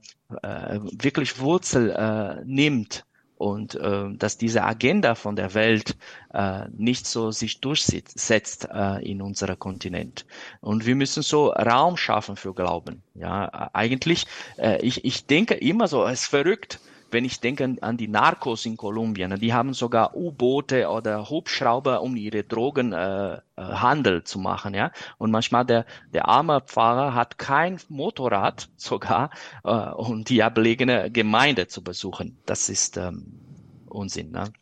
äh, 0.42 0.80
wirklich 1.02 1.38
Wurzel 1.38 1.90
äh, 1.90 2.44
nimmt 2.44 3.04
und 3.36 3.74
äh, 3.74 4.04
dass 4.16 4.36
diese 4.36 4.62
Agenda 4.62 5.14
von 5.14 5.36
der 5.36 5.54
Welt 5.54 5.96
äh, 6.32 6.66
nicht 6.76 7.06
so 7.06 7.30
sich 7.30 7.60
durchsetzt 7.60 8.68
äh, 8.72 9.02
in 9.02 9.22
unserem 9.22 9.58
Kontinent. 9.58 10.24
Und 10.60 10.86
wir 10.86 10.94
müssen 10.94 11.22
so 11.22 11.50
Raum 11.50 11.96
schaffen 11.96 12.36
für 12.36 12.54
Glauben. 12.54 13.02
Ja, 13.14 13.70
eigentlich, 13.72 14.26
äh, 14.58 14.80
ich, 14.82 15.04
ich 15.04 15.26
denke 15.26 15.54
immer 15.54 15.88
so, 15.88 16.04
es 16.04 16.22
ist 16.22 16.28
verrückt, 16.28 16.80
wenn 17.10 17.24
ich 17.24 17.40
denke 17.40 17.76
an 17.80 17.96
die 17.96 18.08
Narcos 18.08 18.66
in 18.66 18.76
Kolumbien, 18.76 19.38
die 19.38 19.52
haben 19.52 19.74
sogar 19.74 20.16
U-Boote 20.16 20.88
oder 20.88 21.30
Hubschrauber, 21.30 22.02
um 22.02 22.16
ihre 22.16 22.44
Drogenhandel 22.44 24.18
äh, 24.18 24.24
zu 24.24 24.38
machen, 24.38 24.74
ja. 24.74 24.90
Und 25.18 25.30
manchmal 25.30 25.64
der, 25.64 25.86
der 26.12 26.28
arme 26.28 26.60
Pfarrer 26.60 27.14
hat 27.14 27.38
kein 27.38 27.78
Motorrad 27.88 28.68
sogar, 28.76 29.30
äh, 29.62 29.70
um 29.70 30.24
die 30.24 30.42
abgelegene 30.42 31.10
Gemeinde 31.10 31.68
zu 31.68 31.82
besuchen. 31.82 32.38
Das 32.46 32.68
ist 32.68 32.96
ähm, 32.96 33.40
Unsinn, 33.88 34.30
ne? 34.30 34.52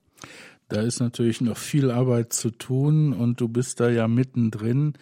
Da 0.69 0.81
ist 0.81 1.01
natürlich 1.01 1.43
noch 1.43 1.59
viel 1.59 1.91
Arbeit 1.91 2.33
zu 2.33 2.51
tun 2.51 3.13
und 3.13 3.41
du 3.41 3.49
bist 3.49 3.81
da 3.81 3.91
ja 3.91 4.09
mittendrin. 4.09 4.95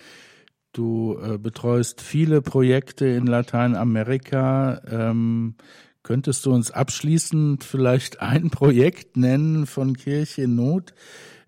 Du 0.73 1.19
äh, 1.21 1.39
betreust 1.39 2.01
viele 2.01 2.43
Projekte 2.43 3.07
in 3.07 3.27
Lateinamerika. 3.27 4.83
Ähm, 4.89 5.55
Könntest 6.03 6.47
du 6.47 6.53
uns 6.53 6.71
abschließend 6.71 7.63
vielleicht 7.63 8.21
ein 8.21 8.51
Projekt 8.51 9.17
nennen 9.17 9.67
von 9.67 9.97
Kirche 9.97 10.43
in 10.43 10.57
Not, 10.57 10.95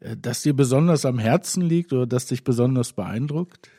äh, 0.01 0.17
das 0.21 0.43
dir 0.43 0.55
besonders 0.55 1.07
am 1.07 1.19
Herzen 1.19 1.63
liegt 1.63 1.93
oder 1.93 2.07
das 2.07 2.27
dich 2.27 2.45
besonders 2.45 2.93
beeindruckt? 2.93 3.71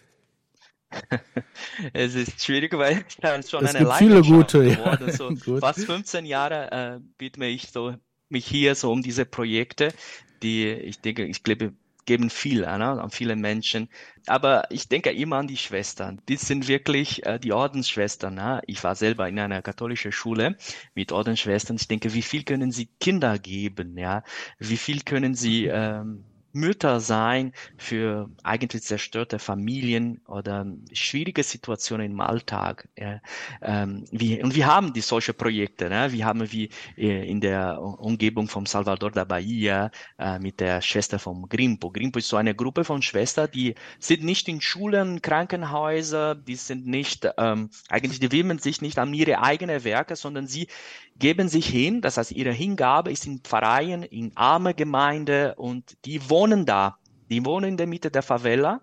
Es 1.94 2.16
ist 2.16 2.44
schwierig, 2.44 2.74
weil 2.74 3.04
ich 3.08 3.24
habe 3.24 3.42
schon 3.44 3.66
es 3.66 3.76
eine 3.76 3.86
gibt 3.86 3.98
viele 3.98 4.22
gute. 4.22 4.64
Ja. 4.64 4.98
So 5.12 5.36
fast 5.60 5.86
15 5.86 6.26
Jahre 6.26 6.72
äh, 6.72 7.00
widme 7.18 7.48
ich 7.48 7.72
so 7.72 7.96
mich 8.30 8.46
hier 8.46 8.76
so 8.76 8.92
um 8.92 9.02
diese 9.02 9.26
Projekte, 9.26 9.94
die 10.42 10.68
ich 10.70 11.00
denke, 11.00 11.26
ich 11.26 11.44
glaube, 11.44 11.74
geben 12.06 12.30
viel 12.30 12.62
ne, 12.62 13.02
an 13.02 13.10
viele 13.10 13.36
Menschen. 13.36 13.90
Aber 14.28 14.70
ich 14.72 14.88
denke 14.88 15.12
immer 15.12 15.38
an 15.38 15.48
die 15.48 15.58
Schwestern. 15.58 16.22
Die 16.30 16.38
sind 16.38 16.68
wirklich 16.68 17.26
äh, 17.26 17.40
die 17.40 17.54
Ordensschwestern. 17.54 18.36
Ne? 18.36 18.62
Ich 18.68 18.84
war 18.84 18.96
selber 18.96 19.28
in 19.28 19.40
einer 19.40 19.62
katholischen 19.62 20.12
Schule 20.12 20.58
mit 20.96 21.12
Ordensschwestern. 21.12 21.78
Ich 21.78 21.88
denke, 21.88 22.14
wie 22.14 22.22
viel 22.22 22.44
können 22.44 22.72
sie 22.72 22.90
Kinder 23.00 23.38
geben? 23.40 23.98
Ja, 23.98 24.24
wie 24.60 24.78
viel 24.78 25.02
können 25.02 25.36
sie 25.36 25.66
ähm, 25.66 26.26
Mütter 26.54 27.00
sein 27.00 27.52
für 27.78 28.30
eigentlich 28.44 28.84
zerstörte 28.84 29.40
Familien 29.40 30.22
oder 30.28 30.66
schwierige 30.92 31.44
Situationen 31.44 32.12
im 32.12 32.22
Alltag. 32.22 32.88
Ja, 32.98 33.22
ähm, 33.62 34.06
wie, 34.12 34.42
und 34.42 34.56
wir 34.56 34.68
haben 34.68 34.94
die 34.94 35.02
solche 35.02 35.34
Projekte. 35.34 35.90
Ne? 35.90 36.12
Wir 36.12 36.26
haben 36.26 36.52
wie 36.52 36.70
äh, 36.96 37.28
in 37.30 37.42
der 37.42 37.82
Umgebung 37.82 38.48
vom 38.48 38.66
Salvador 38.66 39.12
da 39.12 39.24
Bahia 39.24 39.92
äh, 40.20 40.40
mit 40.40 40.60
der 40.60 40.82
Schwester 40.82 41.20
vom 41.20 41.50
Grimpo. 41.50 41.90
Grimpo 41.90 42.20
ist 42.20 42.30
so 42.30 42.38
eine 42.38 42.56
Gruppe 42.56 42.84
von 42.84 43.02
Schwestern, 43.02 43.50
die 43.52 43.76
sind 44.00 44.24
nicht 44.24 44.48
in 44.48 44.62
Schulen, 44.62 45.22
Krankenhäuser, 45.22 46.36
die 46.36 46.56
sind 46.56 46.86
nicht, 46.86 47.28
ähm, 47.38 47.70
eigentlich, 47.90 48.20
die 48.20 48.32
widmen 48.32 48.60
sich 48.60 48.82
nicht 48.82 49.00
an 49.00 49.14
ihre 49.14 49.42
eigenen 49.42 49.84
Werke, 49.84 50.16
sondern 50.16 50.48
sie 50.48 50.68
geben 51.18 51.48
sich 51.48 51.68
hin, 51.68 52.02
das 52.02 52.18
heißt, 52.18 52.32
ihre 52.32 52.52
Hingabe 52.52 53.12
ist 53.12 53.26
in 53.26 53.40
Pfarreien, 53.40 54.04
in 54.04 54.32
arme 54.36 54.74
Gemeinde 54.74 55.56
und 55.56 55.98
die 56.06 56.30
wohnen 56.30 56.66
da. 56.66 56.98
Die 57.30 57.46
wohnen 57.46 57.70
in 57.70 57.78
der 57.78 57.88
Mitte 57.88 58.12
der 58.12 58.22
Favela 58.22 58.82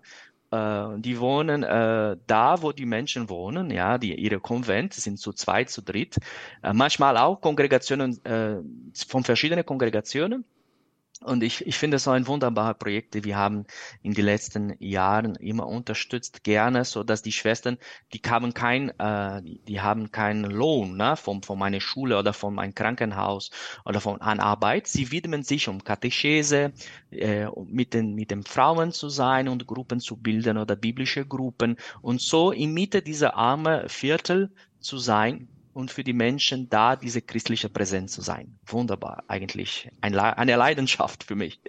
äh, 0.51 0.99
die 0.99 1.19
wohnen 1.19 1.63
äh, 1.63 2.17
da, 2.27 2.61
wo 2.61 2.71
die 2.71 2.85
Menschen 2.85 3.29
wohnen, 3.29 3.71
ja, 3.71 3.97
die 3.97 4.13
ihre 4.13 4.39
Konvent 4.39 4.93
sind 4.93 5.17
zu 5.17 5.33
zweit, 5.33 5.69
zu 5.69 5.81
dritt, 5.81 6.17
äh, 6.61 6.73
manchmal 6.73 7.17
auch 7.17 7.41
Kongregationen 7.41 8.23
äh, 8.25 8.57
von 9.07 9.23
verschiedenen 9.23 9.65
Kongregationen 9.65 10.45
und 11.23 11.43
ich, 11.43 11.65
ich 11.67 11.77
finde 11.77 11.97
es 11.97 12.03
so 12.05 12.11
ein 12.11 12.25
wunderbares 12.27 12.77
Projekt, 12.77 13.13
die 13.13 13.23
wir 13.23 13.37
haben 13.37 13.65
in 14.01 14.13
den 14.13 14.25
letzten 14.25 14.75
Jahren 14.79 15.35
immer 15.35 15.67
unterstützt, 15.67 16.43
gerne, 16.43 16.83
so 16.83 17.03
dass 17.03 17.21
die 17.21 17.31
Schwestern, 17.31 17.77
die 18.13 18.21
haben 18.27 18.53
kein, 18.53 18.89
äh, 18.99 19.41
die 19.43 19.81
haben 19.81 20.11
keinen 20.11 20.45
Lohn, 20.45 20.97
ne, 20.97 21.15
von, 21.15 21.43
von 21.43 21.59
meiner 21.59 21.79
Schule 21.79 22.17
oder 22.17 22.33
von 22.33 22.55
meinem 22.55 22.73
Krankenhaus 22.73 23.51
oder 23.85 24.01
von 24.01 24.19
an 24.21 24.39
Arbeit. 24.39 24.87
Sie 24.87 25.11
widmen 25.11 25.43
sich 25.43 25.67
um 25.67 25.83
Katechese, 25.83 26.73
äh, 27.11 27.47
mit 27.65 27.93
den, 27.93 28.15
mit 28.15 28.31
den 28.31 28.43
Frauen 28.43 28.91
zu 28.91 29.09
sein 29.09 29.47
und 29.47 29.67
Gruppen 29.67 29.99
zu 29.99 30.17
bilden 30.17 30.57
oder 30.57 30.75
biblische 30.75 31.25
Gruppen 31.25 31.77
und 32.01 32.19
so 32.21 32.51
in 32.51 32.73
Mitte 32.73 33.01
dieser 33.01 33.35
armen 33.35 33.87
Viertel 33.89 34.51
zu 34.79 34.97
sein, 34.97 35.47
und 35.73 35.91
für 35.91 36.03
die 36.03 36.13
Menschen 36.13 36.69
da 36.69 36.95
diese 36.95 37.21
christliche 37.21 37.69
Präsenz 37.69 38.11
zu 38.13 38.21
sein. 38.21 38.59
Wunderbar, 38.65 39.23
eigentlich 39.27 39.89
ein, 40.01 40.17
eine 40.17 40.55
Leidenschaft 40.55 41.23
für 41.23 41.35
mich. 41.35 41.59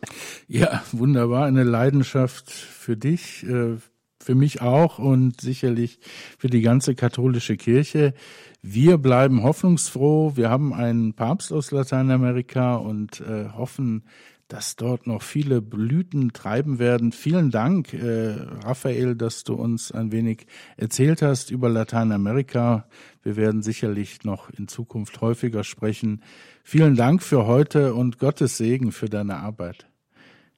Ja, 0.49 0.83
wunderbar, 0.93 1.47
eine 1.47 1.65
Leidenschaft 1.65 2.51
für 2.51 2.97
dich, 2.97 3.45
äh, 3.45 3.77
für 4.21 4.35
mich 4.35 4.62
auch 4.62 4.99
und 4.99 5.41
sicherlich 5.41 5.99
für 6.38 6.49
die 6.49 6.62
ganze 6.62 6.95
katholische 6.95 7.57
Kirche. 7.57 8.15
Wir 8.62 8.99
bleiben 8.99 9.43
hoffnungsfroh. 9.43 10.37
Wir 10.37 10.49
haben 10.49 10.73
einen 10.73 11.15
Papst 11.15 11.53
aus 11.53 11.73
Lateinamerika 11.73 12.77
und 12.77 13.21
äh, 13.21 13.49
hoffen, 13.51 14.05
dass 14.53 14.77
dort 14.77 15.07
noch 15.07 15.23
viele 15.23 15.62
Blüten 15.62 16.33
treiben 16.33 16.79
werden. 16.79 17.12
Vielen 17.12 17.51
Dank, 17.51 17.95
äh, 17.95 18.35
Raphael, 18.62 19.17
dass 19.17 19.45
du 19.45 19.55
uns 19.55 19.91
ein 19.93 20.12
wenig 20.12 20.47
erzählt 20.77 21.23
hast 21.23 21.51
über 21.51 21.71
Lateinamerika. 21.71 22.87
Wir 23.23 23.37
werden 23.37 23.63
sicherlich 23.63 24.25
noch 24.25 24.51
in 24.51 24.69
Zukunft 24.69 25.21
häufiger 25.21 25.65
sprechen. 25.65 26.23
Vielen 26.65 26.97
Dank 26.97 27.23
für 27.23 27.47
heute 27.47 27.95
und 27.95 28.19
Gottes 28.19 28.57
Segen 28.57 28.93
für 28.93 29.09
deine 29.09 29.37
Arbeit. 29.37 29.87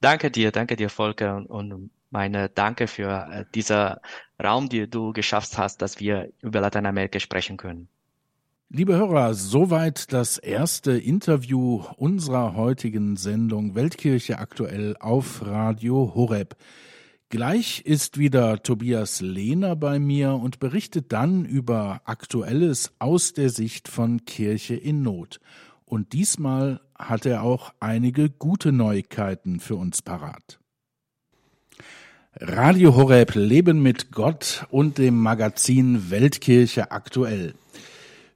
Danke 0.01 0.31
dir, 0.31 0.51
danke 0.51 0.75
dir, 0.75 0.89
Volker, 0.89 1.45
und 1.49 1.89
meine 2.09 2.49
Danke 2.49 2.87
für 2.87 3.27
äh, 3.31 3.45
dieser 3.53 4.01
Raum, 4.41 4.69
den 4.69 4.89
du 4.89 5.13
geschafft 5.13 5.57
hast, 5.57 5.81
dass 5.81 5.99
wir 5.99 6.31
über 6.41 6.61
Lateinamerika 6.61 7.19
sprechen 7.19 7.57
können. 7.57 7.87
Liebe 8.69 8.95
Hörer, 8.95 9.33
soweit 9.35 10.11
das 10.11 10.37
erste 10.37 10.97
Interview 10.97 11.83
unserer 11.97 12.55
heutigen 12.55 13.15
Sendung 13.15 13.75
Weltkirche 13.75 14.39
aktuell 14.39 14.95
auf 14.99 15.45
Radio 15.45 16.13
Horeb. 16.15 16.55
Gleich 17.35 17.81
ist 17.83 18.17
wieder 18.17 18.63
Tobias 18.63 19.19
Lehner 19.19 19.75
bei 19.75 19.99
mir 19.99 20.35
und 20.35 20.59
berichtet 20.59 21.11
dann 21.11 21.43
über 21.43 21.99
Aktuelles 22.05 22.93
aus 22.97 23.33
der 23.33 23.49
Sicht 23.49 23.89
von 23.89 24.23
Kirche 24.23 24.75
in 24.75 25.01
Not. 25.01 25.41
Und 25.83 26.13
diesmal 26.13 26.79
hat 26.97 27.25
er 27.25 27.43
auch 27.43 27.73
einige 27.81 28.29
gute 28.29 28.71
Neuigkeiten 28.71 29.59
für 29.59 29.75
uns 29.75 30.01
parat. 30.01 30.59
Radio 32.35 32.95
Horeb 32.95 33.35
Leben 33.35 33.83
mit 33.83 34.13
Gott 34.13 34.65
und 34.69 34.97
dem 34.97 35.21
Magazin 35.21 36.09
Weltkirche 36.09 36.91
aktuell. 36.91 37.53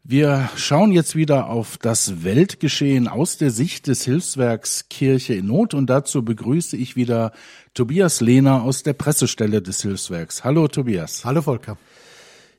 Wir 0.04 0.50
schauen 0.56 0.92
jetzt 0.92 1.16
wieder 1.16 1.50
auf 1.50 1.78
das 1.78 2.24
Weltgeschehen 2.24 3.08
aus 3.08 3.38
der 3.38 3.52
Sicht 3.52 3.88
des 3.88 4.04
Hilfswerks 4.06 4.88
Kirche 4.90 5.36
in 5.36 5.48
Not 5.48 5.74
und 5.74 5.90
dazu 5.90 6.24
begrüße 6.24 6.78
ich 6.78 6.96
wieder 6.96 7.32
Tobias 7.74 8.22
Lehner 8.22 8.64
aus 8.64 8.82
der 8.82 8.94
Pressestelle 8.94 9.62
des 9.62 9.82
Hilfswerks. 9.82 10.44
Hallo 10.44 10.68
Tobias. 10.68 11.26
Hallo 11.26 11.42
Volker. 11.42 11.78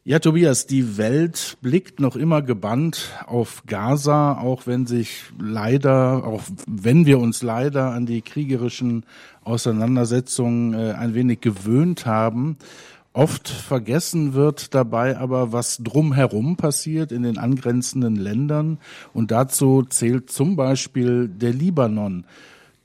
Ja, 0.02 0.18
Tobias, 0.18 0.66
die 0.66 0.96
Welt 0.96 1.58
blickt 1.60 2.00
noch 2.00 2.16
immer 2.16 2.40
gebannt 2.40 3.10
auf 3.26 3.64
Gaza, 3.66 4.38
auch 4.38 4.66
wenn 4.66 4.86
sich 4.86 5.24
leider, 5.38 6.24
auch 6.24 6.42
wenn 6.66 7.04
wir 7.04 7.18
uns 7.18 7.42
leider 7.42 7.90
an 7.90 8.06
die 8.06 8.22
kriegerischen 8.22 9.04
Auseinandersetzungen 9.44 10.72
äh, 10.72 10.92
ein 10.92 11.14
wenig 11.14 11.42
gewöhnt 11.42 12.06
haben. 12.06 12.56
Oft 13.12 13.48
vergessen 13.48 14.34
wird 14.34 14.72
dabei 14.74 15.18
aber, 15.18 15.52
was 15.52 15.78
drumherum 15.78 16.56
passiert 16.56 17.10
in 17.10 17.24
den 17.24 17.38
angrenzenden 17.38 18.14
Ländern. 18.14 18.78
Und 19.12 19.32
dazu 19.32 19.82
zählt 19.82 20.30
zum 20.30 20.54
Beispiel 20.54 21.28
der 21.28 21.52
Libanon. 21.52 22.24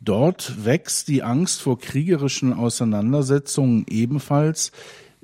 Dort 0.02 0.66
wächst 0.66 1.08
die 1.10 1.22
Angst 1.22 1.62
vor 1.62 1.80
kriegerischen 1.80 2.54
Auseinandersetzungen 2.54 3.86
ebenfalls. 3.88 4.72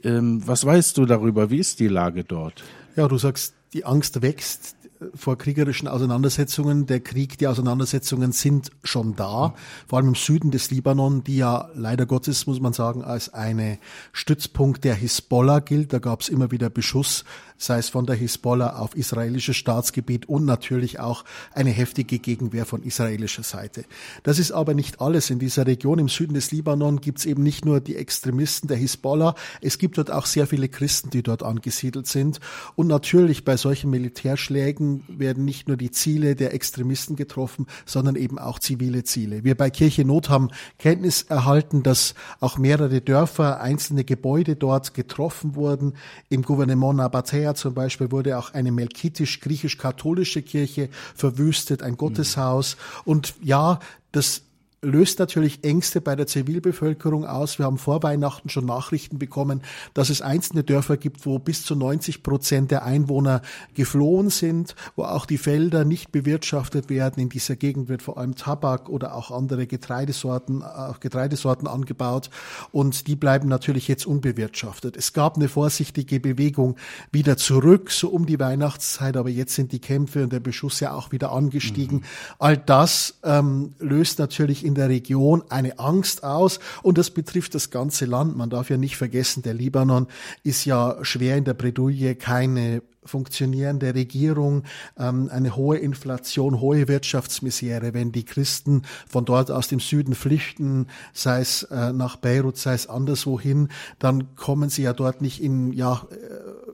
Ähm, 0.04 0.42
was 0.46 0.66
weißt 0.66 0.98
du 0.98 1.06
darüber? 1.06 1.50
Wie 1.50 1.60
ist 1.60 1.80
die 1.80 1.88
Lage 1.88 2.24
dort? 2.24 2.64
Ja, 2.96 3.08
du 3.08 3.18
sagst, 3.18 3.56
die 3.74 3.86
Angst 3.86 4.22
wächst 4.22 4.76
vor 5.16 5.38
kriegerischen 5.38 5.88
Auseinandersetzungen. 5.88 6.86
Der 6.86 7.00
Krieg, 7.00 7.38
die 7.38 7.48
Auseinandersetzungen 7.48 8.32
sind 8.32 8.72
schon 8.84 9.16
da, 9.16 9.56
vor 9.88 10.00
allem 10.00 10.10
im 10.10 10.16
Süden 10.16 10.52
des 10.52 10.72
Libanon, 10.72 11.24
die 11.24 11.38
ja 11.38 11.70
leider 11.74 12.06
Gottes, 12.06 12.48
muss 12.48 12.60
man 12.60 12.74
sagen, 12.74 13.04
als 13.04 13.34
eine 13.34 13.80
Stützpunkt 14.14 14.84
der 14.84 14.96
Hisbollah 14.96 15.60
gilt. 15.60 15.94
Da 15.94 16.00
gab 16.00 16.22
es 16.22 16.30
immer 16.30 16.52
wieder 16.52 16.70
Beschuss 16.70 17.26
sei 17.62 17.78
es 17.78 17.90
von 17.90 18.06
der 18.06 18.16
Hisbollah 18.16 18.78
auf 18.78 18.96
israelisches 18.96 19.56
Staatsgebiet 19.56 20.28
und 20.28 20.46
natürlich 20.46 21.00
auch 21.00 21.24
eine 21.54 21.70
heftige 21.70 22.20
Gegenwehr 22.20 22.66
von 22.66 22.82
israelischer 22.82 23.44
Seite. 23.44 23.86
Das 24.24 24.40
ist 24.40 24.52
aber 24.52 24.74
nicht 24.74 25.00
alles. 25.00 25.30
In 25.30 25.38
dieser 25.38 25.68
Region 25.68 26.00
im 26.00 26.10
Süden 26.10 26.34
des 26.34 26.52
Libanon 26.52 27.02
gibt 27.02 27.20
es 27.20 27.26
eben 27.26 27.44
nicht 27.44 27.64
nur 27.64 27.80
die 27.80 27.96
Extremisten 27.96 28.68
der 28.68 28.78
Hisbollah, 28.78 29.36
es 29.62 29.78
gibt 29.78 29.98
dort 29.98 30.10
auch 30.10 30.26
sehr 30.26 30.48
viele 30.48 30.70
Christen, 30.70 31.12
die 31.12 31.22
dort 31.22 31.44
angesiedelt 31.44 32.08
sind. 32.08 32.40
Und 32.76 32.88
natürlich 32.88 33.46
bei 33.46 33.58
solchen 33.58 33.92
Militärschlägen 33.92 35.04
werden 35.08 35.46
nicht 35.46 35.68
nur 35.68 35.78
die 35.78 35.92
Ziele 35.92 36.36
der 36.36 36.54
Extremisten 36.54 37.16
getroffen, 37.16 37.68
sondern 37.86 38.16
eben 38.16 38.40
auch 38.40 38.58
zivile 38.58 39.04
Ziele. 39.04 39.44
Wir 39.44 39.56
bei 39.56 39.70
Kirche 39.70 40.04
Not 40.04 40.30
haben 40.30 40.50
Kenntnis 40.80 41.24
erhalten, 41.24 41.84
dass 41.84 42.16
auch 42.40 42.58
mehrere 42.58 43.02
Dörfer, 43.02 43.62
einzelne 43.62 44.04
Gebäude 44.04 44.56
dort 44.56 44.94
getroffen 44.94 45.56
wurden. 45.56 45.94
Im 46.30 46.42
Gouvernement 46.42 46.98
Nabatea 46.98 47.51
Jahr 47.52 47.56
zum 47.56 47.74
Beispiel 47.74 48.12
wurde 48.12 48.38
auch 48.38 48.54
eine 48.54 48.72
melkitisch-griechisch-katholische 48.72 50.42
Kirche 50.42 50.90
verwüstet, 51.16 51.84
ein 51.84 51.98
Gotteshaus. 51.98 52.78
Und 53.04 53.34
ja, 53.42 53.80
das 54.12 54.44
löst 54.82 55.20
natürlich 55.20 55.64
Ängste 55.64 56.02
bei 56.02 56.16
der 56.16 56.26
Zivilbevölkerung 56.26 57.26
aus. 57.26 57.60
Wir 57.60 57.66
haben 57.66 57.78
vor 57.78 58.02
Weihnachten 58.02 58.50
schon 58.50 58.66
Nachrichten 58.66 59.20
bekommen, 59.20 59.62
dass 59.94 60.10
es 60.10 60.24
einzelne 60.24 60.64
Dörfer 60.64 60.98
gibt, 60.98 61.26
wo 61.26 61.38
bis 61.38 61.64
zu 61.64 61.76
90 61.76 62.24
Prozent 62.24 62.72
der 62.72 62.84
Einwohner 62.84 63.44
geflohen 63.76 64.32
sind, 64.32 64.76
wo 64.96 65.04
auch 65.04 65.28
die 65.28 65.38
Felder 65.38 65.86
nicht 65.86 66.12
bewirtschaftet 66.12 66.90
werden. 66.90 67.22
In 67.22 67.30
dieser 67.30 67.56
Gegend 67.56 67.90
wird 67.90 68.02
vor 68.02 68.18
allem 68.18 68.36
Tabak 68.36 68.90
oder 68.90 69.14
auch 69.14 69.30
andere 69.30 69.68
Getreidesorten, 69.68 70.64
auch 70.64 71.00
Getreidesorten 71.00 71.68
angebaut 71.68 72.32
und 72.72 73.06
die 73.06 73.16
bleiben 73.16 73.50
natürlich 73.50 73.88
jetzt 73.88 74.08
unbewirtschaftet. 74.08 74.98
Es 74.98 75.14
gab 75.14 75.36
eine 75.36 75.48
vorsichtige 75.48 76.20
Bewegung 76.20 76.76
wieder 77.12 77.38
zurück, 77.38 77.92
so 77.92 78.10
um 78.10 78.26
die 78.26 78.40
Weihnachtszeit, 78.40 79.16
aber 79.16 79.30
jetzt 79.30 79.54
sind 79.54 79.72
die 79.74 79.80
Kämpfe 79.80 80.24
und 80.24 80.34
der 80.34 80.40
Beschuss 80.40 80.80
ja 80.80 80.94
auch 80.94 81.12
wieder 81.12 81.32
angestiegen. 81.32 82.00
Mhm. 82.00 82.04
All 82.40 82.58
das 82.58 83.20
ähm, 83.24 83.76
löst 83.80 84.18
natürlich 84.18 84.66
in 84.71 84.71
der 84.76 84.90
Region 84.90 85.44
eine 85.50 85.80
Angst 85.80 86.24
aus 86.24 86.60
und 86.84 86.98
das 86.98 87.10
betrifft 87.10 87.56
das 87.56 87.70
ganze 87.70 88.06
Land. 88.06 88.38
Man 88.38 88.50
darf 88.50 88.70
ja 88.70 88.78
nicht 88.78 88.98
vergessen, 88.98 89.44
der 89.44 89.54
Libanon 89.54 90.08
ist 90.44 90.66
ja 90.66 90.98
schwer 91.04 91.38
in 91.38 91.44
der 91.44 91.54
Bredouille, 91.54 92.16
keine 92.16 92.82
funktionierende 93.04 93.96
Regierung, 93.96 94.64
ähm, 94.98 95.30
eine 95.32 95.56
hohe 95.56 95.78
Inflation, 95.78 96.60
hohe 96.60 96.88
Wirtschaftsmisere. 96.88 97.94
Wenn 97.94 98.12
die 98.12 98.26
Christen 98.26 98.84
von 99.08 99.26
dort 99.26 99.50
aus 99.50 99.68
dem 99.68 99.80
Süden 99.80 100.14
flüchten, 100.14 100.88
sei 101.14 101.42
es 101.42 101.64
äh, 101.64 101.94
nach 101.94 102.16
Beirut, 102.16 102.58
sei 102.58 102.74
es 102.74 102.88
anderswohin, 102.88 103.70
dann 104.00 104.36
kommen 104.36 104.70
sie 104.70 104.84
ja 104.84 104.94
dort 104.94 105.22
nicht 105.22 105.42
in, 105.42 105.74
ja, 105.74 106.06
äh, 106.12 106.16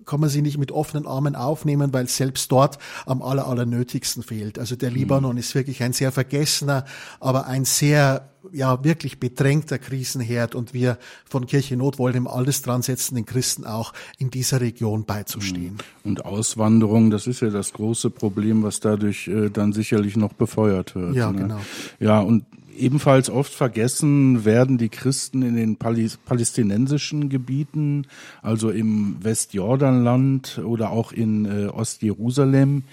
kommen 0.07 0.29
sie 0.29 0.41
nicht 0.41 0.57
mit 0.57 0.71
offenen 0.71 1.05
Armen 1.05 1.35
aufnehmen, 1.35 1.93
weil 1.93 2.07
selbst 2.07 2.51
dort 2.51 2.79
am 3.05 3.21
aller, 3.21 3.45
allernötigsten 3.45 4.23
fehlt. 4.23 4.57
Also 4.57 4.75
der 4.75 4.89
mhm. 4.89 4.97
Libanon 4.97 5.37
ist 5.37 5.53
wirklich 5.53 5.83
ein 5.83 5.93
sehr 5.93 6.11
vergessener, 6.11 6.85
aber 7.19 7.45
ein 7.45 7.65
sehr 7.65 8.29
ja 8.53 8.83
wirklich 8.83 9.19
bedrängter 9.19 9.77
Krisenherd 9.77 10.55
und 10.55 10.73
wir 10.73 10.97
von 11.25 11.45
Kirche 11.45 11.75
Not 11.75 11.99
wollen 11.99 12.15
ihm 12.15 12.27
alles 12.27 12.61
dran 12.61 12.81
setzen, 12.81 13.15
den 13.15 13.25
Christen 13.25 13.65
auch 13.65 13.93
in 14.17 14.31
dieser 14.31 14.61
Region 14.61 15.05
beizustehen. 15.05 15.73
Mhm. 16.03 16.09
Und 16.09 16.25
Auswanderung, 16.25 17.09
das 17.09 17.27
ist 17.27 17.41
ja 17.41 17.49
das 17.49 17.73
große 17.73 18.09
Problem, 18.09 18.63
was 18.63 18.79
dadurch 18.79 19.27
äh, 19.27 19.49
dann 19.49 19.73
sicherlich 19.73 20.15
noch 20.15 20.33
befeuert 20.33 20.95
wird. 20.95 21.15
Ja, 21.15 21.31
ne? 21.31 21.41
genau. 21.41 21.59
Ja, 21.99 22.21
und 22.21 22.45
ebenfalls 22.77 23.29
oft 23.29 23.53
vergessen 23.53 24.45
werden 24.45 24.77
die 24.77 24.89
Christen 24.89 25.41
in 25.41 25.55
den 25.55 25.77
palästinensischen 25.77 27.29
Gebieten, 27.29 28.07
also 28.41 28.69
im 28.69 29.17
Westjordanland 29.21 30.61
oder 30.63 30.91
auch 30.91 31.11
in 31.11 31.45
äh, 31.45 31.67
Ostjerusalem. 31.67 32.83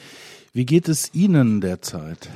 Wie 0.53 0.67
geht 0.67 0.89
es 0.89 1.13
Ihnen 1.15 1.61
derzeit? 1.61 2.31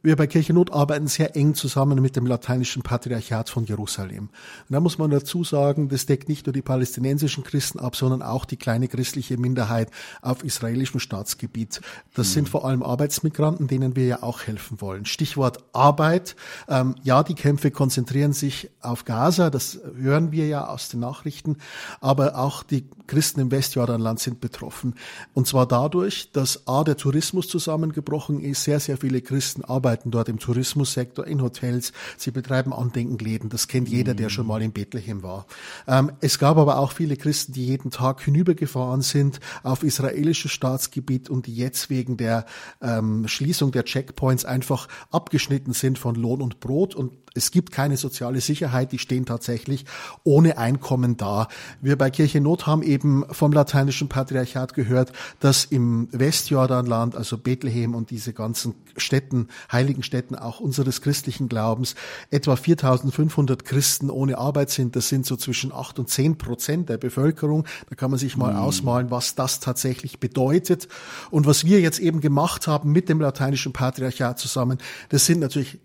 Wir 0.00 0.14
bei 0.14 0.28
Kirchennot 0.28 0.72
arbeiten 0.72 1.08
sehr 1.08 1.34
eng 1.34 1.54
zusammen 1.54 2.00
mit 2.00 2.14
dem 2.14 2.24
lateinischen 2.24 2.82
Patriarchat 2.82 3.50
von 3.50 3.64
Jerusalem. 3.64 4.28
Und 4.28 4.72
da 4.72 4.78
muss 4.78 4.96
man 4.96 5.10
dazu 5.10 5.42
sagen, 5.42 5.88
das 5.88 6.06
deckt 6.06 6.28
nicht 6.28 6.46
nur 6.46 6.52
die 6.52 6.62
palästinensischen 6.62 7.42
Christen 7.42 7.80
ab, 7.80 7.96
sondern 7.96 8.22
auch 8.22 8.44
die 8.44 8.56
kleine 8.56 8.86
christliche 8.86 9.36
Minderheit 9.38 9.90
auf 10.22 10.44
israelischem 10.44 11.00
Staatsgebiet. 11.00 11.80
Das 12.14 12.28
mhm. 12.28 12.32
sind 12.32 12.48
vor 12.48 12.64
allem 12.64 12.84
Arbeitsmigranten, 12.84 13.66
denen 13.66 13.96
wir 13.96 14.06
ja 14.06 14.22
auch 14.22 14.42
helfen 14.42 14.80
wollen. 14.80 15.04
Stichwort 15.04 15.64
Arbeit. 15.72 16.36
Ähm, 16.68 16.94
ja, 17.02 17.24
die 17.24 17.34
Kämpfe 17.34 17.72
konzentrieren 17.72 18.32
sich 18.32 18.70
auf 18.80 19.04
Gaza, 19.04 19.50
das 19.50 19.80
hören 19.96 20.30
wir 20.30 20.46
ja 20.46 20.68
aus 20.68 20.90
den 20.90 21.00
Nachrichten, 21.00 21.56
aber 22.00 22.38
auch 22.38 22.62
die 22.62 22.86
Christen 23.08 23.40
im 23.40 23.50
Westjordanland 23.50 24.20
sind 24.20 24.40
betroffen. 24.40 24.94
Und 25.34 25.48
zwar 25.48 25.66
dadurch, 25.66 26.30
dass 26.30 26.68
A, 26.68 26.84
der 26.84 26.96
Tourismus 26.96 27.48
zusammengebrochen 27.48 28.40
ist, 28.40 28.62
sehr, 28.62 28.78
sehr 28.78 28.96
viele 28.96 29.22
Christen 29.22 29.64
arbeiten 29.64 29.87
arbeiten 29.88 30.10
dort 30.10 30.28
im 30.28 30.38
Tourismussektor, 30.38 31.26
in 31.26 31.40
Hotels, 31.40 31.92
sie 32.18 32.30
betreiben 32.30 32.74
Andenkenläden, 32.74 33.48
das 33.48 33.68
kennt 33.68 33.88
jeder, 33.88 34.12
der 34.14 34.28
schon 34.28 34.46
mal 34.46 34.60
in 34.60 34.72
Bethlehem 34.72 35.22
war. 35.22 35.46
Ähm, 35.86 36.12
es 36.20 36.38
gab 36.38 36.58
aber 36.58 36.78
auch 36.78 36.92
viele 36.92 37.16
Christen, 37.16 37.54
die 37.54 37.64
jeden 37.64 37.90
Tag 37.90 38.20
hinübergefahren 38.20 39.00
sind 39.00 39.40
auf 39.62 39.82
israelisches 39.82 40.52
Staatsgebiet 40.52 41.30
und 41.30 41.46
die 41.46 41.56
jetzt 41.56 41.88
wegen 41.88 42.18
der 42.18 42.44
ähm, 42.82 43.26
Schließung 43.28 43.72
der 43.72 43.84
Checkpoints 43.84 44.44
einfach 44.44 44.88
abgeschnitten 45.10 45.72
sind 45.72 45.98
von 45.98 46.14
Lohn 46.14 46.42
und 46.42 46.60
Brot. 46.60 46.94
Und 46.94 47.12
es 47.38 47.52
gibt 47.52 47.72
keine 47.72 47.96
soziale 47.96 48.40
Sicherheit, 48.40 48.92
die 48.92 48.98
stehen 48.98 49.24
tatsächlich 49.24 49.86
ohne 50.24 50.58
Einkommen 50.58 51.16
da. 51.16 51.48
Wir 51.80 51.96
bei 51.96 52.10
Kirche 52.10 52.40
Not 52.40 52.66
haben 52.66 52.82
eben 52.82 53.24
vom 53.30 53.52
lateinischen 53.52 54.08
Patriarchat 54.08 54.74
gehört, 54.74 55.12
dass 55.40 55.64
im 55.64 56.08
Westjordanland, 56.10 57.14
also 57.14 57.38
Bethlehem 57.38 57.94
und 57.94 58.10
diese 58.10 58.32
ganzen 58.32 58.74
Städten, 58.96 59.48
heiligen 59.70 60.02
Städten 60.02 60.34
auch 60.34 60.58
unseres 60.60 61.00
christlichen 61.00 61.48
Glaubens, 61.48 61.94
etwa 62.30 62.56
4500 62.56 63.64
Christen 63.64 64.10
ohne 64.10 64.36
Arbeit 64.36 64.70
sind. 64.70 64.96
Das 64.96 65.08
sind 65.08 65.24
so 65.24 65.36
zwischen 65.36 65.72
8 65.72 66.00
und 66.00 66.10
10 66.10 66.38
Prozent 66.38 66.88
der 66.88 66.98
Bevölkerung. 66.98 67.64
Da 67.88 67.94
kann 67.94 68.10
man 68.10 68.18
sich 68.18 68.36
mal 68.36 68.52
mhm. 68.52 68.58
ausmalen, 68.58 69.10
was 69.10 69.36
das 69.36 69.60
tatsächlich 69.60 70.18
bedeutet. 70.18 70.88
Und 71.30 71.46
was 71.46 71.64
wir 71.64 71.80
jetzt 71.80 72.00
eben 72.00 72.20
gemacht 72.20 72.66
haben 72.66 72.90
mit 72.90 73.08
dem 73.08 73.20
lateinischen 73.20 73.72
Patriarchat 73.72 74.40
zusammen, 74.40 74.78
das 75.08 75.24
sind 75.24 75.38
natürlich 75.38 75.78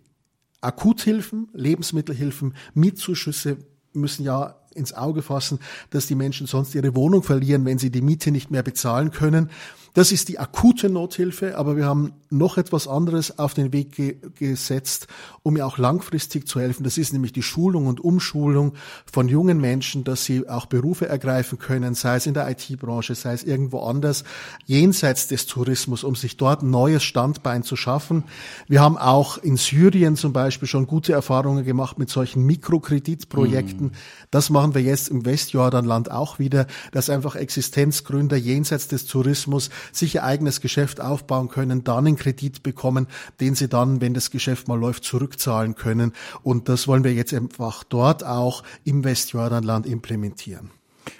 Akuthilfen, 0.64 1.50
Lebensmittelhilfen, 1.54 2.56
Mietzuschüsse 2.74 3.58
müssen 3.94 4.24
ja 4.24 4.56
ins 4.74 4.94
Auge 4.94 5.22
fassen, 5.22 5.60
dass 5.92 6.08
die 6.08 6.16
Menschen 6.16 6.48
sonst 6.48 6.74
ihre 6.74 6.96
Wohnung 6.96 7.24
verlieren, 7.24 7.66
wenn 7.66 7.78
sie 7.78 7.92
die 7.92 8.02
Miete 8.02 8.32
nicht 8.32 8.50
mehr 8.50 8.64
bezahlen 8.64 9.12
können. 9.12 9.50
Das 9.94 10.12
ist 10.12 10.28
die 10.30 10.40
akute 10.40 10.90
Nothilfe, 10.90 11.56
aber 11.56 11.78
wir 11.78 11.86
haben 11.86 12.14
noch 12.32 12.58
etwas 12.58 12.88
anderes 12.88 13.38
auf 13.38 13.54
den 13.54 13.72
Weg 13.74 13.92
ge 13.92 14.18
gesetzt, 14.40 15.08
um 15.44 15.56
ja 15.56 15.66
auch 15.66 15.78
langfristig 15.78 16.48
zu 16.48 16.60
helfen. 16.60 16.84
Das 16.84 16.98
ist 16.98 17.14
nämlich 17.14 17.32
die 17.32 17.44
Schulung 17.44 17.86
und 17.86 18.00
Umschulung 18.00 18.74
von 19.06 19.28
jungen 19.28 19.62
Menschen, 19.62 20.04
dass 20.04 20.26
sie 20.26 20.50
auch 20.50 20.66
Berufe 20.66 21.08
ergreifen 21.08 21.60
können, 21.60 21.94
sei 21.94 22.16
es 22.16 22.26
in 22.26 22.34
der 22.34 22.50
IT-Branche, 22.50 23.14
sei 23.14 23.34
es 23.34 23.44
irgendwo 23.44 23.82
anders, 23.82 24.24
jenseits 24.66 25.28
des 25.28 25.46
Tourismus, 25.46 26.04
um 26.04 26.16
sich 26.16 26.38
dort 26.38 26.64
ein 26.64 26.72
neues 26.72 27.04
Standbein 27.04 27.62
zu 27.62 27.76
schaffen. 27.76 28.24
Wir 28.68 28.82
haben 28.82 28.98
auch 28.98 29.38
in 29.38 29.58
Syrien 29.58 30.16
zum 30.16 30.34
Beispiel 30.34 30.68
schon 30.68 30.88
gute 30.88 31.14
Erfahrungen 31.14 31.66
gemacht 31.66 32.00
mit 32.00 32.10
solchen 32.10 32.44
Mikrokreditprojekten. 32.48 33.88
Mhm. 33.88 33.92
Das 34.32 34.50
machen 34.50 34.74
wir 34.74 34.82
jetzt 34.82 35.10
im 35.10 35.26
Westjordanland 35.26 36.10
auch 36.10 36.40
wieder, 36.40 36.66
dass 36.92 37.12
einfach 37.12 37.36
Existenzgründer 37.36 38.38
jenseits 38.38 38.88
des 38.88 39.06
Tourismus 39.06 39.70
sich 39.92 40.16
ihr 40.16 40.24
eigenes 40.24 40.62
Geschäft 40.62 41.02
aufbauen 41.02 41.50
können, 41.50 41.84
dann 41.84 42.08
einen 42.08 42.16
Kredit 42.16 42.64
bekommen, 42.64 43.08
den 43.40 43.56
sie 43.56 43.68
dann, 43.68 44.02
wenn 44.02 44.14
das 44.14 44.32
Geschäft 44.32 44.68
mal 44.68 44.80
läuft, 44.80 45.04
zurückzahlen 45.04 45.76
können. 45.76 46.14
Und 46.44 46.70
das 46.70 46.88
wollen 46.88 47.04
wir 47.04 47.14
jetzt 47.14 47.34
einfach 47.34 47.84
dort 47.84 48.24
auch 48.24 48.64
im 48.84 49.04
Westjordanland 49.04 49.86
implementieren. 49.86 50.72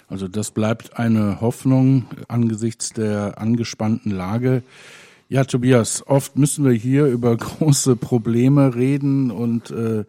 Also 0.08 0.28
das 0.28 0.50
bleibt 0.50 0.98
eine 0.98 1.40
Hoffnung 1.40 2.06
angesichts 2.28 2.90
der 2.90 3.38
angespannten 3.38 4.10
Lage. 4.10 4.62
Ja, 5.28 5.44
Tobias, 5.44 6.06
oft 6.06 6.36
müssen 6.36 6.64
wir 6.64 6.72
hier 6.72 7.06
über 7.06 7.36
große 7.36 7.96
Probleme 7.96 8.74
reden 8.74 9.30
und 9.30 9.70
äh, 9.70 10.04